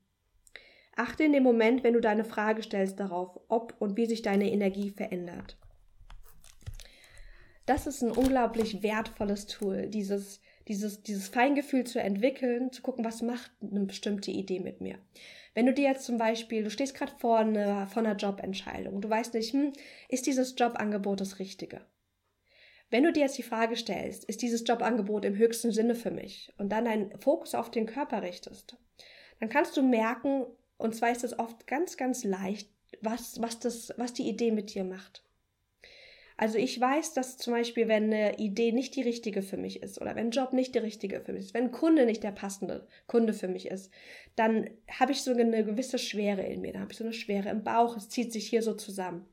Achte 0.96 1.24
in 1.24 1.32
dem 1.32 1.42
Moment, 1.42 1.84
wenn 1.84 1.94
du 1.94 2.00
deine 2.00 2.24
Frage 2.24 2.62
stellst, 2.62 2.98
darauf, 2.98 3.38
ob 3.48 3.74
und 3.78 3.96
wie 3.96 4.06
sich 4.06 4.22
deine 4.22 4.50
Energie 4.50 4.90
verändert. 4.90 5.56
Das 7.66 7.86
ist 7.86 8.02
ein 8.02 8.10
unglaublich 8.10 8.82
wertvolles 8.82 9.46
Tool, 9.46 9.88
dieses, 9.88 10.40
dieses, 10.68 11.02
dieses 11.02 11.28
Feingefühl 11.28 11.84
zu 11.84 12.00
entwickeln, 12.00 12.72
zu 12.72 12.82
gucken, 12.82 13.04
was 13.04 13.20
macht 13.22 13.50
eine 13.60 13.84
bestimmte 13.84 14.30
Idee 14.30 14.58
mit 14.58 14.80
mir. 14.80 14.98
Wenn 15.54 15.66
du 15.66 15.74
dir 15.74 15.88
jetzt 15.88 16.04
zum 16.04 16.18
Beispiel, 16.18 16.64
du 16.64 16.70
stehst 16.70 16.94
gerade 16.94 17.12
vor 17.18 17.38
einer, 17.38 17.86
vor 17.86 18.02
einer 18.02 18.16
Jobentscheidung, 18.16 19.00
du 19.00 19.10
weißt 19.10 19.34
nicht, 19.34 19.52
hm, 19.52 19.72
ist 20.08 20.26
dieses 20.26 20.54
Jobangebot 20.56 21.20
das 21.20 21.38
Richtige? 21.38 21.82
Wenn 22.90 23.04
du 23.04 23.12
dir 23.12 23.20
jetzt 23.20 23.36
die 23.38 23.42
Frage 23.42 23.76
stellst, 23.76 24.24
ist 24.24 24.40
dieses 24.40 24.66
Jobangebot 24.66 25.24
im 25.24 25.36
höchsten 25.36 25.72
Sinne 25.72 25.94
für 25.94 26.10
mich 26.10 26.52
und 26.56 26.70
dann 26.70 26.86
deinen 26.86 27.18
Fokus 27.20 27.54
auf 27.54 27.70
den 27.70 27.86
Körper 27.86 28.22
richtest, 28.22 28.76
dann 29.40 29.50
kannst 29.50 29.76
du 29.76 29.82
merken, 29.82 30.46
und 30.78 30.94
zwar 30.94 31.10
ist 31.10 31.24
es 31.24 31.38
oft 31.38 31.66
ganz, 31.66 31.96
ganz 31.96 32.24
leicht, 32.24 32.70
was, 33.02 33.40
was, 33.40 33.58
das, 33.58 33.92
was 33.96 34.14
die 34.14 34.28
Idee 34.28 34.50
mit 34.50 34.74
dir 34.74 34.84
macht. 34.84 35.22
Also 36.40 36.56
ich 36.56 36.80
weiß, 36.80 37.14
dass 37.14 37.36
zum 37.36 37.52
Beispiel, 37.52 37.88
wenn 37.88 38.04
eine 38.04 38.38
Idee 38.38 38.70
nicht 38.70 38.94
die 38.94 39.02
richtige 39.02 39.42
für 39.42 39.56
mich 39.56 39.82
ist 39.82 40.00
oder 40.00 40.14
wenn 40.14 40.28
ein 40.28 40.30
Job 40.30 40.52
nicht 40.52 40.72
der 40.74 40.84
richtige 40.84 41.20
für 41.20 41.32
mich 41.32 41.46
ist, 41.46 41.54
wenn 41.54 41.64
ein 41.64 41.72
Kunde 41.72 42.06
nicht 42.06 42.22
der 42.22 42.30
passende 42.30 42.86
Kunde 43.08 43.34
für 43.34 43.48
mich 43.48 43.66
ist, 43.66 43.90
dann 44.36 44.70
habe 44.88 45.10
ich 45.10 45.22
so 45.22 45.32
eine 45.32 45.64
gewisse 45.64 45.98
Schwere 45.98 46.42
in 46.42 46.60
mir, 46.60 46.72
dann 46.72 46.82
habe 46.82 46.92
ich 46.92 46.98
so 46.98 47.04
eine 47.04 47.12
Schwere 47.12 47.48
im 47.48 47.64
Bauch, 47.64 47.96
es 47.96 48.08
zieht 48.08 48.32
sich 48.32 48.48
hier 48.48 48.62
so 48.62 48.74
zusammen. 48.74 49.26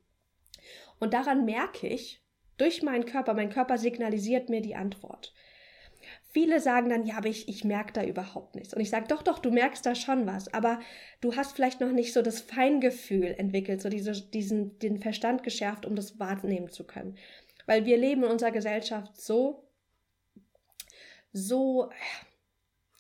Und 0.99 1.13
daran 1.13 1.45
merke 1.45 1.87
ich, 1.87 2.24
durch 2.57 2.81
meinen 2.83 3.05
Körper, 3.05 3.33
mein 3.33 3.49
Körper 3.49 3.77
signalisiert 3.77 4.49
mir 4.49 4.61
die 4.61 4.75
Antwort. 4.75 5.33
Viele 6.31 6.59
sagen 6.59 6.89
dann, 6.89 7.05
ja, 7.05 7.17
aber 7.17 7.29
ich, 7.29 7.47
ich 7.47 7.63
merke 7.63 7.93
da 7.93 8.03
überhaupt 8.03 8.55
nichts. 8.55 8.73
Und 8.73 8.81
ich 8.81 8.89
sage, 8.89 9.07
doch, 9.07 9.23
doch, 9.23 9.39
du 9.39 9.51
merkst 9.51 9.85
da 9.85 9.95
schon 9.95 10.27
was, 10.27 10.53
aber 10.53 10.79
du 11.21 11.35
hast 11.35 11.55
vielleicht 11.55 11.79
noch 11.79 11.91
nicht 11.91 12.13
so 12.13 12.21
das 12.21 12.41
Feingefühl 12.41 13.35
entwickelt, 13.37 13.81
so 13.81 13.89
diese, 13.89 14.11
diesen, 14.11 14.77
den 14.79 14.99
Verstand 14.99 15.43
geschärft, 15.43 15.85
um 15.85 15.95
das 15.95 16.19
wahrnehmen 16.19 16.69
zu 16.69 16.85
können. 16.85 17.17
Weil 17.65 17.85
wir 17.85 17.97
leben 17.97 18.23
in 18.23 18.29
unserer 18.29 18.51
Gesellschaft 18.51 19.19
so, 19.19 19.63
so, 21.31 21.89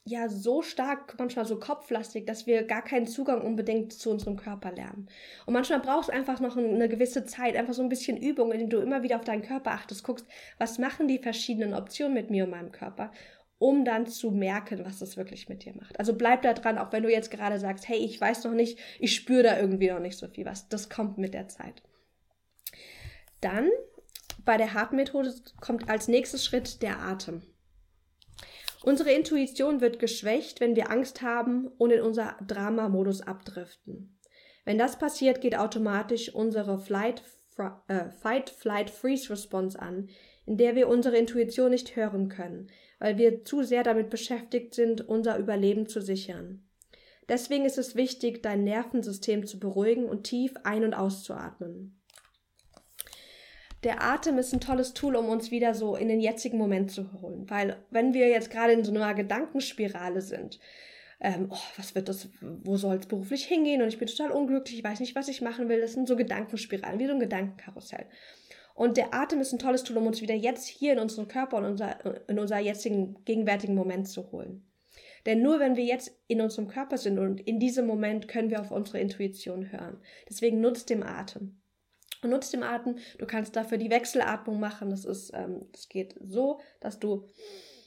ja 0.07 0.29
so 0.29 0.61
stark, 0.61 1.15
manchmal 1.17 1.45
so 1.45 1.59
kopflastig, 1.59 2.27
dass 2.27 2.45
wir 2.45 2.63
gar 2.63 2.83
keinen 2.83 3.07
Zugang 3.07 3.41
unbedingt 3.41 3.91
zu 3.91 4.11
unserem 4.11 4.35
Körper 4.37 4.71
lernen. 4.71 5.09
Und 5.47 5.53
manchmal 5.53 5.79
brauchst 5.79 6.09
du 6.09 6.13
einfach 6.13 6.39
noch 6.39 6.55
eine 6.55 6.87
gewisse 6.87 7.25
Zeit, 7.25 7.55
einfach 7.55 7.73
so 7.73 7.81
ein 7.81 7.89
bisschen 7.89 8.15
Übung, 8.15 8.51
indem 8.51 8.69
du 8.69 8.77
immer 8.77 9.01
wieder 9.01 9.17
auf 9.17 9.25
deinen 9.25 9.41
Körper 9.41 9.71
achtest, 9.71 10.03
guckst, 10.03 10.27
was 10.59 10.77
machen 10.77 11.07
die 11.07 11.17
verschiedenen 11.17 11.73
Optionen 11.73 12.13
mit 12.13 12.29
mir 12.29 12.43
und 12.43 12.51
meinem 12.51 12.71
Körper, 12.71 13.11
um 13.57 13.83
dann 13.83 14.05
zu 14.05 14.29
merken, 14.29 14.85
was 14.85 14.99
das 14.99 15.17
wirklich 15.17 15.49
mit 15.49 15.65
dir 15.65 15.73
macht. 15.75 15.97
Also 15.97 16.13
bleib 16.13 16.43
da 16.43 16.53
dran, 16.53 16.77
auch 16.77 16.91
wenn 16.91 17.01
du 17.01 17.11
jetzt 17.11 17.31
gerade 17.31 17.59
sagst, 17.59 17.87
hey, 17.89 17.97
ich 17.97 18.21
weiß 18.21 18.43
noch 18.43 18.53
nicht, 18.53 18.77
ich 18.99 19.15
spüre 19.15 19.41
da 19.41 19.59
irgendwie 19.59 19.89
noch 19.89 19.99
nicht 19.99 20.19
so 20.19 20.27
viel 20.27 20.45
was. 20.45 20.69
Das 20.69 20.87
kommt 20.87 21.17
mit 21.17 21.33
der 21.33 21.47
Zeit. 21.47 21.81
Dann 23.41 23.69
bei 24.43 24.57
der 24.57 24.75
Hartmethode 24.75 25.33
kommt 25.61 25.89
als 25.89 26.07
nächstes 26.07 26.45
Schritt 26.45 26.83
der 26.83 26.99
Atem. 26.99 27.41
Unsere 28.83 29.11
Intuition 29.11 29.81
wird 29.81 29.99
geschwächt, 29.99 30.59
wenn 30.59 30.75
wir 30.75 30.91
Angst 30.91 31.21
haben 31.21 31.67
und 31.77 31.91
in 31.91 32.01
unser 32.01 32.37
Drama-Modus 32.45 33.21
abdriften. 33.21 34.19
Wenn 34.63 34.77
das 34.77 34.97
passiert, 34.97 35.41
geht 35.41 35.57
automatisch 35.57 36.33
unsere 36.33 36.79
Flight, 36.79 37.23
äh, 37.87 38.09
Fight, 38.09 38.49
Flight, 38.49 38.89
Freeze 38.89 39.29
Response 39.29 39.79
an, 39.79 40.09
in 40.45 40.57
der 40.57 40.75
wir 40.75 40.87
unsere 40.87 41.17
Intuition 41.17 41.71
nicht 41.71 41.95
hören 41.95 42.29
können, 42.29 42.67
weil 42.99 43.17
wir 43.17 43.43
zu 43.43 43.63
sehr 43.63 43.83
damit 43.83 44.09
beschäftigt 44.09 44.75
sind, 44.75 45.07
unser 45.07 45.37
Überleben 45.37 45.87
zu 45.87 46.01
sichern. 46.01 46.67
Deswegen 47.27 47.65
ist 47.65 47.77
es 47.77 47.95
wichtig, 47.95 48.43
dein 48.43 48.63
Nervensystem 48.63 49.47
zu 49.47 49.59
beruhigen 49.59 50.05
und 50.05 50.23
tief 50.23 50.53
ein- 50.63 50.83
und 50.83 50.93
auszuatmen 50.93 51.99
der 53.85 54.03
Atem 54.03 54.39
ist 54.39 54.51
ein 54.51 54.59
tolles 54.59 54.93
Tool, 54.93 55.15
um 55.15 55.29
uns 55.29 55.51
wieder 55.51 55.75
so 55.75 55.95
in 55.95 56.07
den 56.07 56.19
jetzigen 56.19 56.57
Moment 56.57 56.91
zu 56.91 57.21
holen. 57.21 57.49
Weil 57.49 57.77
wenn 57.91 58.13
wir 58.15 58.27
jetzt 58.27 58.49
gerade 58.49 58.73
in 58.73 58.83
so 58.83 58.91
einer 58.91 59.13
Gedankenspirale 59.13 60.21
sind, 60.21 60.59
ähm, 61.21 61.47
oh, 61.51 61.57
was 61.77 61.93
wird 61.93 62.09
das, 62.09 62.27
wo 62.41 62.77
soll 62.77 62.97
es 62.97 63.05
beruflich 63.05 63.45
hingehen 63.45 63.81
und 63.81 63.87
ich 63.87 63.99
bin 63.99 64.07
total 64.07 64.31
unglücklich, 64.31 64.79
ich 64.79 64.83
weiß 64.83 64.99
nicht, 64.99 65.15
was 65.15 65.27
ich 65.27 65.41
machen 65.41 65.69
will, 65.69 65.79
das 65.79 65.93
sind 65.93 66.07
so 66.07 66.15
Gedankenspiralen, 66.15 66.99
wie 66.99 67.05
so 67.05 67.13
ein 67.13 67.19
Gedankenkarussell. 67.19 68.07
Und 68.73 68.97
der 68.97 69.13
Atem 69.13 69.39
ist 69.39 69.53
ein 69.53 69.59
tolles 69.59 69.83
Tool, 69.83 69.97
um 69.97 70.07
uns 70.07 70.19
wieder 70.19 70.35
jetzt 70.35 70.67
hier 70.67 70.91
in 70.91 70.99
unseren 70.99 71.27
Körper 71.27 71.57
und 71.57 71.65
unser, 71.65 72.27
in 72.27 72.39
unser 72.39 72.59
jetzigen, 72.59 73.23
gegenwärtigen 73.23 73.75
Moment 73.75 74.09
zu 74.09 74.31
holen. 74.31 74.65
Denn 75.25 75.41
nur 75.41 75.59
wenn 75.59 75.75
wir 75.75 75.85
jetzt 75.85 76.11
in 76.27 76.41
unserem 76.41 76.67
Körper 76.67 76.97
sind 76.97 77.19
und 77.19 77.39
in 77.39 77.59
diesem 77.59 77.85
Moment 77.85 78.27
können 78.27 78.49
wir 78.49 78.61
auf 78.61 78.71
unsere 78.71 78.99
Intuition 78.99 79.71
hören. 79.71 79.97
Deswegen 80.27 80.59
nutzt 80.59 80.89
den 80.89 81.03
Atem. 81.03 81.61
Und 82.25 82.31
nutzt 82.31 82.53
den 82.53 82.63
Atem. 82.63 82.97
Du 83.19 83.27
kannst 83.27 83.55
dafür 83.55 83.77
die 83.77 83.91
Wechselatmung 83.91 84.59
machen. 84.59 84.89
Das 84.89 85.05
ist, 85.05 85.31
ähm, 85.35 85.67
das 85.71 85.89
geht 85.89 86.15
so, 86.19 86.59
dass 86.79 86.99
du 86.99 87.29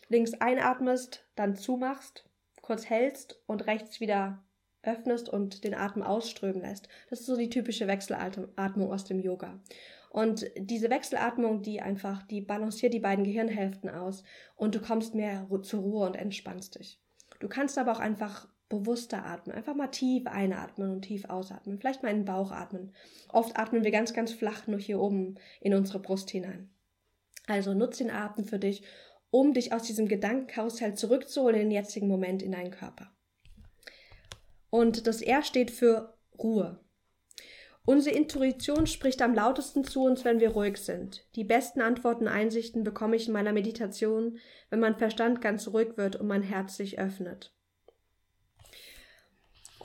links 0.08 0.34
einatmest, 0.34 1.26
dann 1.34 1.56
zumachst, 1.56 2.24
kurz 2.62 2.88
hältst 2.88 3.42
und 3.46 3.66
rechts 3.66 3.98
wieder 3.98 4.44
öffnest 4.84 5.28
und 5.28 5.64
den 5.64 5.74
Atem 5.74 6.02
ausströmen 6.02 6.62
lässt. 6.62 6.88
Das 7.10 7.18
ist 7.18 7.26
so 7.26 7.36
die 7.36 7.50
typische 7.50 7.88
Wechselatmung 7.88 8.92
aus 8.92 9.04
dem 9.04 9.18
Yoga. 9.18 9.60
Und 10.10 10.46
diese 10.56 10.88
Wechselatmung, 10.88 11.62
die 11.62 11.80
einfach, 11.80 12.22
die 12.22 12.40
balanciert 12.40 12.94
die 12.94 13.00
beiden 13.00 13.24
Gehirnhälften 13.24 13.90
aus 13.90 14.22
und 14.54 14.74
du 14.76 14.80
kommst 14.80 15.16
mehr 15.16 15.48
zur 15.62 15.80
Ruhe 15.80 16.06
und 16.06 16.14
entspannst 16.14 16.78
dich. 16.78 17.00
Du 17.40 17.48
kannst 17.48 17.76
aber 17.76 17.90
auch 17.90 18.00
einfach 18.00 18.48
bewusster 18.68 19.24
atmen. 19.24 19.56
Einfach 19.56 19.74
mal 19.74 19.88
tief 19.88 20.26
einatmen 20.26 20.90
und 20.90 21.02
tief 21.02 21.24
ausatmen. 21.26 21.78
Vielleicht 21.78 22.02
mal 22.02 22.10
in 22.10 22.18
den 22.18 22.24
Bauch 22.24 22.50
atmen. 22.50 22.94
Oft 23.30 23.56
atmen 23.58 23.84
wir 23.84 23.90
ganz, 23.90 24.12
ganz 24.12 24.32
flach 24.32 24.66
nur 24.66 24.78
hier 24.78 25.00
oben 25.00 25.36
in 25.60 25.74
unsere 25.74 26.00
Brust 26.00 26.30
hinein. 26.30 26.70
Also 27.46 27.74
nutze 27.74 28.04
den 28.04 28.12
Atem 28.12 28.44
für 28.44 28.58
dich, 28.58 28.82
um 29.30 29.54
dich 29.54 29.72
aus 29.72 29.82
diesem 29.82 30.08
Gedankenkarussell 30.08 30.94
zurückzuholen 30.94 31.56
in 31.56 31.62
den 31.62 31.70
jetzigen 31.72 32.08
Moment 32.08 32.42
in 32.42 32.52
deinen 32.52 32.70
Körper. 32.70 33.10
Und 34.70 35.06
das 35.06 35.22
R 35.22 35.42
steht 35.42 35.70
für 35.70 36.14
Ruhe. 36.38 36.78
Unsere 37.86 38.14
Intuition 38.14 38.86
spricht 38.86 39.22
am 39.22 39.34
lautesten 39.34 39.82
zu 39.82 40.04
uns, 40.04 40.22
wenn 40.22 40.40
wir 40.40 40.50
ruhig 40.50 40.76
sind. 40.76 41.24
Die 41.36 41.44
besten 41.44 41.80
Antworten 41.80 42.24
und 42.24 42.32
Einsichten 42.32 42.84
bekomme 42.84 43.16
ich 43.16 43.28
in 43.28 43.32
meiner 43.32 43.52
Meditation, 43.54 44.38
wenn 44.68 44.80
mein 44.80 44.96
Verstand 44.96 45.40
ganz 45.40 45.68
ruhig 45.68 45.96
wird 45.96 46.16
und 46.16 46.26
mein 46.26 46.42
Herz 46.42 46.76
sich 46.76 46.98
öffnet. 46.98 47.54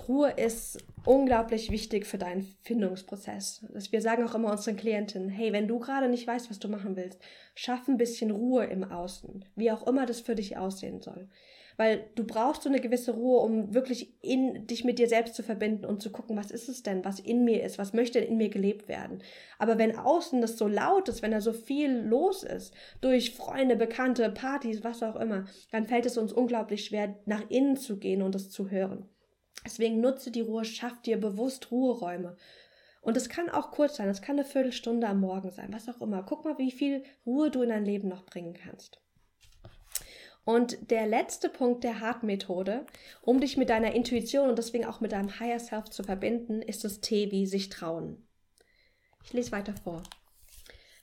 Ruhe 0.07 0.31
ist 0.31 0.77
unglaublich 1.05 1.71
wichtig 1.71 2.05
für 2.05 2.17
deinen 2.17 2.43
Findungsprozess. 2.61 3.65
Wir 3.91 4.01
sagen 4.01 4.23
auch 4.23 4.35
immer 4.35 4.51
unseren 4.51 4.77
Klientinnen, 4.77 5.29
hey, 5.29 5.51
wenn 5.53 5.67
du 5.67 5.79
gerade 5.79 6.09
nicht 6.09 6.27
weißt, 6.27 6.49
was 6.49 6.59
du 6.59 6.67
machen 6.67 6.95
willst, 6.95 7.19
schaff 7.55 7.87
ein 7.87 7.97
bisschen 7.97 8.31
Ruhe 8.31 8.65
im 8.65 8.83
Außen, 8.83 9.45
wie 9.55 9.71
auch 9.71 9.85
immer 9.87 10.05
das 10.05 10.21
für 10.21 10.35
dich 10.35 10.57
aussehen 10.57 11.01
soll. 11.01 11.27
Weil 11.75 12.05
du 12.13 12.23
brauchst 12.23 12.61
so 12.61 12.69
eine 12.69 12.79
gewisse 12.79 13.13
Ruhe, 13.13 13.39
um 13.39 13.73
wirklich 13.73 14.13
in 14.21 14.67
dich 14.67 14.83
mit 14.83 14.99
dir 14.99 15.07
selbst 15.07 15.33
zu 15.33 15.41
verbinden 15.41 15.85
und 15.85 16.03
zu 16.03 16.11
gucken, 16.11 16.37
was 16.37 16.51
ist 16.51 16.69
es 16.69 16.83
denn, 16.83 17.03
was 17.03 17.19
in 17.19 17.43
mir 17.43 17.63
ist, 17.63 17.79
was 17.79 17.93
möchte 17.93 18.19
in 18.19 18.37
mir 18.37 18.49
gelebt 18.49 18.87
werden. 18.87 19.23
Aber 19.57 19.79
wenn 19.79 19.97
außen 19.97 20.39
das 20.39 20.57
so 20.57 20.67
laut 20.67 21.09
ist, 21.09 21.23
wenn 21.23 21.31
da 21.31 21.41
so 21.41 21.51
viel 21.51 21.91
los 21.91 22.43
ist, 22.43 22.75
durch 23.01 23.35
Freunde, 23.35 23.75
Bekannte, 23.75 24.29
Partys, 24.29 24.83
was 24.83 25.01
auch 25.01 25.15
immer, 25.15 25.45
dann 25.71 25.87
fällt 25.87 26.05
es 26.05 26.17
uns 26.17 26.31
unglaublich 26.31 26.85
schwer, 26.85 27.15
nach 27.25 27.49
innen 27.49 27.75
zu 27.75 27.97
gehen 27.97 28.21
und 28.21 28.35
das 28.35 28.51
zu 28.51 28.69
hören. 28.69 29.09
Deswegen 29.65 30.01
nutze 30.01 30.31
die 30.31 30.41
Ruhe, 30.41 30.65
schaff 30.65 31.01
dir 31.01 31.19
bewusst 31.19 31.71
Ruheräume. 31.71 32.35
Und 33.01 33.17
es 33.17 33.29
kann 33.29 33.49
auch 33.49 33.71
kurz 33.71 33.97
sein, 33.97 34.09
es 34.09 34.21
kann 34.21 34.37
eine 34.37 34.45
Viertelstunde 34.45 35.07
am 35.07 35.19
Morgen 35.19 35.51
sein, 35.51 35.73
was 35.73 35.89
auch 35.89 36.01
immer. 36.01 36.23
Guck 36.23 36.45
mal, 36.45 36.57
wie 36.57 36.71
viel 36.71 37.03
Ruhe 37.25 37.51
du 37.51 37.61
in 37.61 37.69
dein 37.69 37.85
Leben 37.85 38.07
noch 38.07 38.25
bringen 38.25 38.53
kannst. 38.53 39.01
Und 40.45 40.91
der 40.91 41.07
letzte 41.07 41.49
Punkt 41.49 41.83
der 41.83 42.01
Hart-Methode, 42.01 42.85
um 43.21 43.39
dich 43.39 43.55
mit 43.55 43.69
deiner 43.69 43.93
Intuition 43.93 44.49
und 44.49 44.57
deswegen 44.57 44.85
auch 44.85 44.99
mit 44.99 45.13
deinem 45.13 45.39
Higher 45.39 45.59
Self 45.59 45.85
zu 45.85 46.03
verbinden, 46.03 46.61
ist 46.61 46.83
das 46.83 46.99
T 46.99 47.31
wie 47.31 47.45
sich 47.45 47.69
trauen. 47.69 48.25
Ich 49.23 49.31
lese 49.31 49.53
weiter 49.53 49.73
vor. 49.83 50.03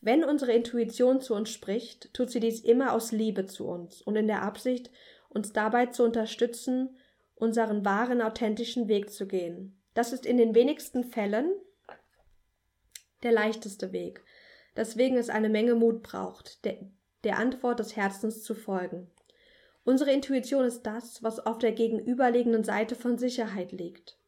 Wenn 0.03 0.25
unsere 0.25 0.53
Intuition 0.53 1.20
zu 1.20 1.35
uns 1.35 1.51
spricht, 1.51 2.12
tut 2.14 2.31
sie 2.31 2.40
dies 2.40 2.61
immer 2.61 2.92
aus 2.92 3.12
Liebe 3.12 3.46
zu 3.46 3.66
uns 3.66 4.01
und 4.03 4.16
in 4.16 4.27
der 4.27 4.42
Absicht, 4.42 4.90
uns 5.29 5.53
dabei 5.53 5.87
zu 5.87 6.05
unterstützen, 6.05 6.96
unseren 7.40 7.85
wahren, 7.85 8.20
authentischen 8.20 8.88
Weg 8.88 9.11
zu 9.11 9.26
gehen. 9.26 9.81
Das 9.94 10.12
ist 10.12 10.26
in 10.26 10.37
den 10.37 10.55
wenigsten 10.55 11.05
Fällen 11.05 11.50
der 13.22 13.33
leichteste 13.33 13.92
Weg, 13.92 14.22
deswegen 14.76 15.16
es 15.16 15.29
eine 15.29 15.48
Menge 15.48 15.74
Mut 15.74 16.03
braucht, 16.03 16.64
der, 16.64 16.79
der 17.24 17.38
Antwort 17.38 17.81
des 17.81 17.96
Herzens 17.96 18.42
zu 18.42 18.55
folgen. 18.55 19.11
Unsere 19.85 20.12
Intuition 20.12 20.64
ist 20.64 20.83
das, 20.83 21.22
was 21.22 21.44
auf 21.44 21.59
der 21.59 21.72
gegenüberliegenden 21.72 22.64
Seite 22.64 22.94
von 22.94 23.18
Sicherheit 23.18 23.72
liegt. 23.72 24.18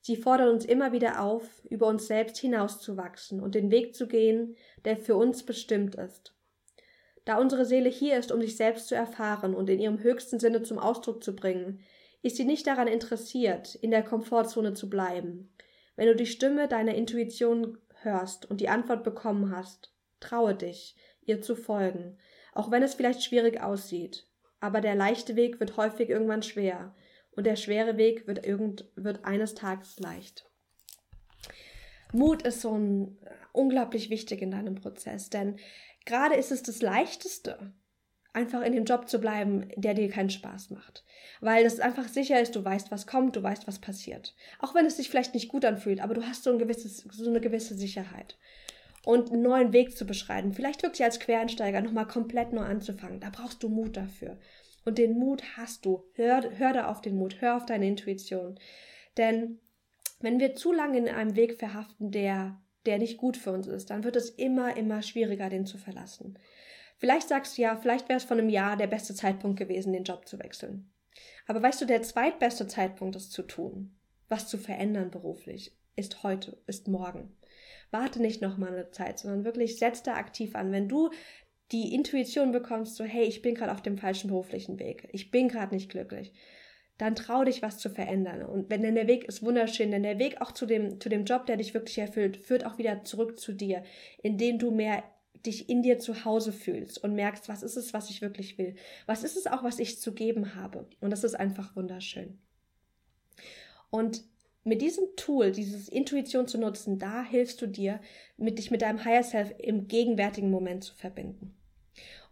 Sie 0.00 0.16
fordert 0.16 0.50
uns 0.50 0.64
immer 0.64 0.92
wieder 0.92 1.22
auf, 1.22 1.64
über 1.64 1.86
uns 1.86 2.06
selbst 2.06 2.38
hinauszuwachsen 2.38 3.40
und 3.40 3.54
den 3.54 3.70
Weg 3.70 3.94
zu 3.94 4.06
gehen, 4.06 4.56
der 4.84 4.96
für 4.96 5.16
uns 5.16 5.44
bestimmt 5.44 5.96
ist. 5.96 6.36
Da 7.24 7.38
unsere 7.38 7.64
Seele 7.64 7.88
hier 7.88 8.16
ist, 8.16 8.30
um 8.30 8.40
sich 8.40 8.56
selbst 8.56 8.86
zu 8.86 8.94
erfahren 8.94 9.54
und 9.54 9.68
in 9.68 9.80
ihrem 9.80 9.98
höchsten 9.98 10.38
Sinne 10.38 10.62
zum 10.62 10.78
Ausdruck 10.78 11.24
zu 11.24 11.34
bringen, 11.34 11.80
ist 12.26 12.36
sie 12.36 12.44
nicht 12.44 12.66
daran 12.66 12.88
interessiert, 12.88 13.74
in 13.74 13.90
der 13.90 14.02
Komfortzone 14.02 14.74
zu 14.74 14.90
bleiben. 14.90 15.54
Wenn 15.96 16.08
du 16.08 16.16
die 16.16 16.26
Stimme 16.26 16.68
deiner 16.68 16.94
Intuition 16.94 17.78
hörst 18.02 18.48
und 18.50 18.60
die 18.60 18.68
Antwort 18.68 19.04
bekommen 19.04 19.50
hast, 19.50 19.94
traue 20.20 20.54
dich, 20.54 20.96
ihr 21.22 21.40
zu 21.40 21.56
folgen, 21.56 22.18
auch 22.52 22.70
wenn 22.70 22.82
es 22.82 22.94
vielleicht 22.94 23.22
schwierig 23.22 23.60
aussieht 23.62 24.26
aber 24.60 24.80
der 24.80 24.94
leichte 24.94 25.36
Weg 25.36 25.60
wird 25.60 25.76
häufig 25.76 26.08
irgendwann 26.08 26.42
schwer 26.42 26.94
und 27.32 27.46
der 27.46 27.56
schwere 27.56 27.96
Weg 27.96 28.26
wird, 28.26 28.46
irgend, 28.46 28.90
wird 28.96 29.24
eines 29.24 29.54
Tages 29.54 29.98
leicht. 30.00 30.50
Mut 32.12 32.42
ist 32.42 32.60
so 32.60 32.76
ein, 32.76 33.18
unglaublich 33.52 34.10
wichtig 34.10 34.40
in 34.42 34.50
deinem 34.50 34.76
Prozess, 34.76 35.28
denn 35.28 35.58
gerade 36.04 36.36
ist 36.36 36.52
es 36.52 36.62
das 36.62 36.80
Leichteste, 36.80 37.72
einfach 38.36 38.62
in 38.62 38.72
dem 38.72 38.84
Job 38.84 39.08
zu 39.08 39.18
bleiben, 39.18 39.68
der 39.76 39.94
dir 39.94 40.08
keinen 40.10 40.30
Spaß 40.30 40.70
macht. 40.70 41.04
Weil 41.40 41.64
es 41.64 41.80
einfach 41.80 42.06
sicher 42.06 42.40
ist, 42.40 42.54
du 42.54 42.64
weißt, 42.64 42.90
was 42.90 43.06
kommt, 43.06 43.34
du 43.34 43.42
weißt, 43.42 43.66
was 43.66 43.80
passiert. 43.80 44.34
Auch 44.60 44.74
wenn 44.74 44.86
es 44.86 44.98
sich 44.98 45.08
vielleicht 45.08 45.34
nicht 45.34 45.48
gut 45.48 45.64
anfühlt, 45.64 46.00
aber 46.00 46.14
du 46.14 46.22
hast 46.22 46.44
so, 46.44 46.50
ein 46.50 46.58
gewisses, 46.58 46.98
so 46.98 47.28
eine 47.28 47.40
gewisse 47.40 47.74
Sicherheit 47.74 48.36
und 49.04 49.32
einen 49.32 49.42
neuen 49.42 49.72
Weg 49.72 49.96
zu 49.96 50.04
beschreiten. 50.04 50.52
Vielleicht 50.52 50.82
wirklich 50.82 51.02
als 51.02 51.18
Quereinsteiger 51.18 51.80
nochmal 51.80 52.06
komplett 52.06 52.52
neu 52.52 52.62
anzufangen. 52.62 53.20
Da 53.20 53.30
brauchst 53.30 53.62
du 53.62 53.68
Mut 53.68 53.96
dafür. 53.96 54.38
Und 54.84 54.98
den 54.98 55.18
Mut 55.18 55.42
hast 55.56 55.86
du. 55.86 56.04
Hör, 56.12 56.42
hör 56.58 56.72
da 56.72 56.88
auf 56.88 57.00
den 57.00 57.16
Mut, 57.16 57.40
hör 57.40 57.56
auf 57.56 57.66
deine 57.66 57.88
Intuition. 57.88 58.58
Denn 59.16 59.58
wenn 60.20 60.38
wir 60.40 60.54
zu 60.54 60.72
lange 60.72 60.98
in 60.98 61.08
einem 61.08 61.36
Weg 61.36 61.58
verhaften, 61.58 62.10
der, 62.10 62.60
der 62.84 62.98
nicht 62.98 63.16
gut 63.16 63.36
für 63.36 63.52
uns 63.52 63.66
ist, 63.66 63.90
dann 63.90 64.04
wird 64.04 64.16
es 64.16 64.28
immer, 64.28 64.76
immer 64.76 65.02
schwieriger, 65.02 65.48
den 65.48 65.66
zu 65.66 65.78
verlassen. 65.78 66.38
Vielleicht 66.98 67.28
sagst 67.28 67.56
du 67.56 67.62
ja, 67.62 67.76
vielleicht 67.76 68.08
wäre 68.08 68.16
es 68.16 68.24
von 68.24 68.38
einem 68.38 68.48
Jahr 68.48 68.76
der 68.76 68.86
beste 68.86 69.14
Zeitpunkt 69.14 69.58
gewesen, 69.58 69.92
den 69.92 70.04
Job 70.04 70.26
zu 70.26 70.38
wechseln. 70.38 70.90
Aber 71.46 71.62
weißt 71.62 71.80
du, 71.80 71.86
der 71.86 72.02
zweitbeste 72.02 72.66
Zeitpunkt, 72.66 73.14
das 73.14 73.30
zu 73.30 73.42
tun, 73.42 73.94
was 74.28 74.48
zu 74.48 74.58
verändern 74.58 75.10
beruflich, 75.10 75.76
ist 75.94 76.22
heute, 76.22 76.58
ist 76.66 76.88
morgen 76.88 77.36
warte 77.90 78.20
nicht 78.20 78.42
noch 78.42 78.56
mal 78.56 78.72
eine 78.72 78.90
Zeit, 78.90 79.18
sondern 79.18 79.44
wirklich 79.44 79.78
setz 79.78 80.02
da 80.02 80.14
aktiv 80.14 80.54
an. 80.54 80.72
Wenn 80.72 80.88
du 80.88 81.10
die 81.72 81.94
Intuition 81.94 82.52
bekommst, 82.52 82.96
so 82.96 83.04
hey, 83.04 83.24
ich 83.24 83.42
bin 83.42 83.54
gerade 83.54 83.72
auf 83.72 83.82
dem 83.82 83.98
falschen 83.98 84.28
beruflichen 84.28 84.78
Weg, 84.78 85.08
ich 85.12 85.30
bin 85.30 85.48
gerade 85.48 85.74
nicht 85.74 85.90
glücklich, 85.90 86.32
dann 86.98 87.14
trau 87.14 87.44
dich, 87.44 87.60
was 87.60 87.78
zu 87.78 87.90
verändern. 87.90 88.42
Und 88.42 88.70
wenn 88.70 88.82
denn 88.82 88.94
der 88.94 89.06
Weg 89.06 89.24
ist 89.24 89.42
wunderschön, 89.42 89.90
denn 89.90 90.02
der 90.02 90.18
Weg 90.18 90.40
auch 90.40 90.52
zu 90.52 90.64
dem, 90.64 91.00
zu 91.00 91.08
dem 91.08 91.24
Job, 91.24 91.46
der 91.46 91.56
dich 91.56 91.74
wirklich 91.74 91.98
erfüllt, 91.98 92.38
führt 92.38 92.64
auch 92.64 92.78
wieder 92.78 93.04
zurück 93.04 93.38
zu 93.38 93.52
dir, 93.52 93.82
indem 94.22 94.58
du 94.58 94.70
mehr 94.70 95.04
dich 95.44 95.68
in 95.68 95.82
dir 95.82 95.98
zu 95.98 96.24
Hause 96.24 96.52
fühlst 96.52 97.02
und 97.02 97.14
merkst, 97.14 97.48
was 97.48 97.62
ist 97.62 97.76
es, 97.76 97.92
was 97.92 98.10
ich 98.10 98.22
wirklich 98.22 98.58
will? 98.58 98.74
Was 99.06 99.24
ist 99.24 99.36
es 99.36 99.46
auch, 99.46 99.62
was 99.62 99.78
ich 99.78 100.00
zu 100.00 100.12
geben 100.12 100.54
habe? 100.54 100.88
Und 101.00 101.10
das 101.10 101.24
ist 101.24 101.34
einfach 101.34 101.76
wunderschön. 101.76 102.38
Und 103.90 104.24
mit 104.64 104.82
diesem 104.82 105.04
Tool, 105.16 105.52
dieses 105.52 105.88
Intuition 105.88 106.48
zu 106.48 106.58
nutzen, 106.58 106.98
da 106.98 107.22
hilfst 107.22 107.62
du 107.62 107.68
dir, 107.68 108.00
mit 108.36 108.58
dich 108.58 108.70
mit 108.70 108.82
deinem 108.82 109.04
Higher 109.04 109.22
Self 109.22 109.54
im 109.58 109.86
gegenwärtigen 109.86 110.50
Moment 110.50 110.82
zu 110.82 110.94
verbinden. 110.94 111.54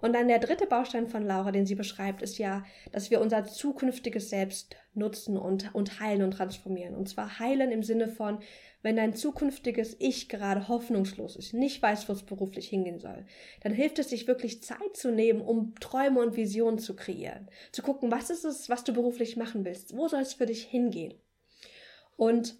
Und 0.05 0.13
dann 0.13 0.29
der 0.29 0.39
dritte 0.39 0.67
Baustein 0.67 1.09
von 1.09 1.25
Laura, 1.25 1.51
den 1.51 1.65
sie 1.65 1.77
beschreibt, 1.77 2.21
ist 2.21 2.37
ja, 2.37 2.63
dass 2.93 3.11
wir 3.11 3.23
unser 3.23 3.47
zukünftiges 3.47 4.29
Selbst 4.29 4.77
nutzen 4.93 5.39
und, 5.39 5.75
und 5.75 5.99
heilen 5.99 6.21
und 6.21 6.33
transformieren. 6.33 6.95
Und 6.95 7.09
zwar 7.09 7.39
heilen 7.39 7.73
im 7.73 7.83
Sinne 7.83 8.09
von, 8.09 8.41
wenn 8.83 8.97
dein 8.97 9.15
zukünftiges 9.15 9.97
Ich 9.99 10.29
gerade 10.29 10.69
hoffnungslos 10.69 11.37
ist, 11.37 11.55
nicht 11.55 11.81
weiß, 11.81 12.07
wo 12.07 12.13
es 12.13 12.23
beruflich 12.23 12.69
hingehen 12.69 12.99
soll, 12.99 13.25
dann 13.63 13.73
hilft 13.73 13.99
es 13.99 14.11
sich 14.11 14.27
wirklich 14.27 14.63
Zeit 14.63 14.95
zu 14.95 15.11
nehmen, 15.11 15.41
um 15.41 15.75
Träume 15.77 16.21
und 16.21 16.37
Visionen 16.37 16.79
zu 16.79 16.95
kreieren. 16.95 17.49
Zu 17.73 17.81
gucken, 17.81 18.13
was 18.13 18.29
ist 18.29 18.45
es, 18.45 18.69
was 18.69 18.85
du 18.85 18.93
beruflich 18.93 19.39
machen 19.39 19.65
willst? 19.65 19.97
Wo 19.97 20.09
soll 20.09 20.21
es 20.21 20.35
für 20.35 20.45
dich 20.45 20.65
hingehen? 20.65 21.15
Und 22.19 22.57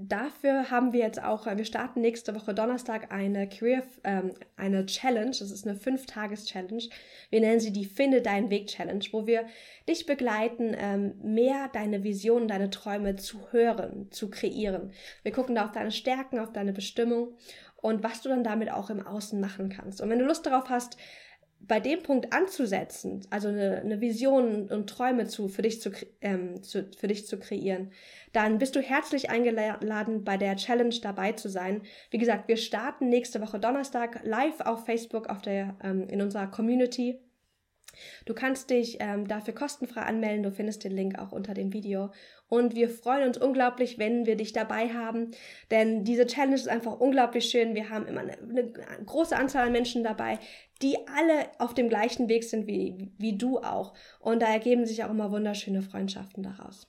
dafür 0.00 0.70
haben 0.70 0.92
wir 0.92 1.00
jetzt 1.00 1.22
auch, 1.22 1.46
wir 1.46 1.64
starten 1.64 2.00
nächste 2.00 2.34
Woche 2.34 2.54
Donnerstag 2.54 3.12
eine 3.12 3.48
Career, 3.48 3.82
ähm, 4.04 4.32
eine 4.56 4.86
Challenge. 4.86 5.30
Das 5.30 5.50
ist 5.50 5.66
eine 5.66 5.76
Fünf-Tages-Challenge. 5.76 6.84
Wir 7.30 7.40
nennen 7.40 7.60
sie 7.60 7.72
die 7.72 7.84
Finde 7.84 8.22
deinen 8.22 8.50
Weg 8.50 8.68
Challenge, 8.68 9.04
wo 9.12 9.26
wir 9.26 9.46
dich 9.88 10.06
begleiten, 10.06 10.76
ähm, 10.78 11.14
mehr 11.22 11.68
deine 11.72 12.04
Visionen, 12.04 12.48
deine 12.48 12.70
Träume 12.70 13.16
zu 13.16 13.50
hören, 13.50 14.08
zu 14.10 14.30
kreieren. 14.30 14.92
Wir 15.22 15.32
gucken 15.32 15.56
da 15.56 15.64
auf 15.64 15.72
deine 15.72 15.90
Stärken, 15.90 16.38
auf 16.38 16.52
deine 16.52 16.72
Bestimmung 16.72 17.34
und 17.76 18.02
was 18.02 18.22
du 18.22 18.28
dann 18.28 18.44
damit 18.44 18.70
auch 18.70 18.90
im 18.90 19.04
Außen 19.04 19.40
machen 19.40 19.68
kannst. 19.68 20.00
Und 20.00 20.10
wenn 20.10 20.18
du 20.18 20.24
Lust 20.24 20.46
darauf 20.46 20.68
hast, 20.68 20.96
bei 21.60 21.80
dem 21.80 22.02
Punkt 22.02 22.32
anzusetzen, 22.32 23.26
also 23.30 23.48
eine, 23.48 23.80
eine 23.80 24.00
Vision 24.00 24.70
und 24.70 24.88
Träume 24.88 25.26
zu, 25.26 25.48
für, 25.48 25.62
dich 25.62 25.80
zu, 25.80 25.90
ähm, 26.20 26.62
zu, 26.62 26.88
für 26.96 27.08
dich 27.08 27.26
zu 27.26 27.38
kreieren, 27.38 27.90
dann 28.32 28.58
bist 28.58 28.76
du 28.76 28.80
herzlich 28.80 29.30
eingeladen, 29.30 30.24
bei 30.24 30.36
der 30.36 30.56
Challenge 30.56 30.94
dabei 31.02 31.32
zu 31.32 31.48
sein. 31.48 31.82
Wie 32.10 32.18
gesagt, 32.18 32.48
wir 32.48 32.56
starten 32.56 33.08
nächste 33.08 33.40
Woche 33.40 33.58
Donnerstag 33.58 34.20
live 34.24 34.60
auf 34.60 34.86
Facebook 34.86 35.28
auf 35.28 35.42
der, 35.42 35.76
ähm, 35.82 36.08
in 36.08 36.22
unserer 36.22 36.46
Community. 36.46 37.20
Du 38.26 38.34
kannst 38.34 38.70
dich 38.70 38.98
ähm, 39.00 39.26
dafür 39.26 39.54
kostenfrei 39.54 40.02
anmelden. 40.02 40.42
Du 40.42 40.52
findest 40.52 40.84
den 40.84 40.92
Link 40.92 41.18
auch 41.18 41.32
unter 41.32 41.54
dem 41.54 41.72
Video. 41.72 42.10
Und 42.48 42.74
wir 42.74 42.88
freuen 42.88 43.26
uns 43.26 43.38
unglaublich, 43.38 43.98
wenn 43.98 44.24
wir 44.24 44.36
dich 44.36 44.52
dabei 44.52 44.88
haben, 44.88 45.32
denn 45.70 46.04
diese 46.04 46.26
Challenge 46.26 46.54
ist 46.54 46.68
einfach 46.68 46.98
unglaublich 46.98 47.50
schön. 47.50 47.74
Wir 47.74 47.90
haben 47.90 48.06
immer 48.06 48.20
eine, 48.20 48.38
eine 48.38 49.04
große 49.04 49.36
Anzahl 49.36 49.66
an 49.66 49.72
Menschen 49.72 50.02
dabei, 50.02 50.38
die 50.82 50.96
alle 51.08 51.48
auf 51.58 51.74
dem 51.74 51.88
gleichen 51.88 52.28
Weg 52.28 52.44
sind 52.44 52.66
wie, 52.66 53.12
wie 53.18 53.36
du 53.36 53.58
auch. 53.58 53.94
Und 54.20 54.40
da 54.40 54.46
ergeben 54.46 54.86
sich 54.86 55.04
auch 55.04 55.10
immer 55.10 55.30
wunderschöne 55.30 55.82
Freundschaften 55.82 56.42
daraus. 56.42 56.86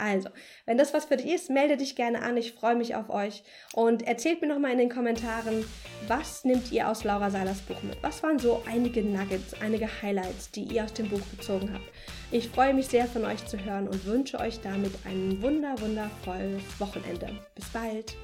Also, 0.00 0.30
wenn 0.64 0.78
das 0.78 0.94
was 0.94 1.04
für 1.04 1.18
dich 1.18 1.30
ist, 1.30 1.50
melde 1.50 1.76
dich 1.76 1.94
gerne 1.94 2.22
an. 2.22 2.36
Ich 2.38 2.52
freue 2.52 2.74
mich 2.74 2.94
auf 2.94 3.10
euch. 3.10 3.42
Und 3.74 4.06
erzählt 4.06 4.40
mir 4.40 4.48
nochmal 4.48 4.72
in 4.72 4.78
den 4.78 4.88
Kommentaren, 4.88 5.62
was 6.08 6.44
nimmt 6.44 6.72
ihr 6.72 6.88
aus 6.88 7.04
Laura 7.04 7.30
Seilers 7.30 7.60
Buch 7.60 7.82
mit? 7.82 8.02
Was 8.02 8.22
waren 8.22 8.38
so 8.38 8.62
einige 8.66 9.02
Nuggets, 9.02 9.60
einige 9.60 9.88
Highlights, 10.00 10.50
die 10.52 10.62
ihr 10.62 10.84
aus 10.84 10.94
dem 10.94 11.10
Buch 11.10 11.20
gezogen 11.36 11.70
habt? 11.74 11.84
Ich 12.30 12.48
freue 12.48 12.72
mich 12.72 12.86
sehr 12.86 13.06
von 13.06 13.26
euch 13.26 13.46
zu 13.46 13.62
hören 13.62 13.88
und 13.88 14.06
wünsche 14.06 14.40
euch 14.40 14.60
damit 14.60 14.92
ein 15.04 15.42
wunder, 15.42 15.78
wundervolles 15.78 16.62
Wochenende. 16.78 17.38
Bis 17.54 17.68
bald! 17.68 18.16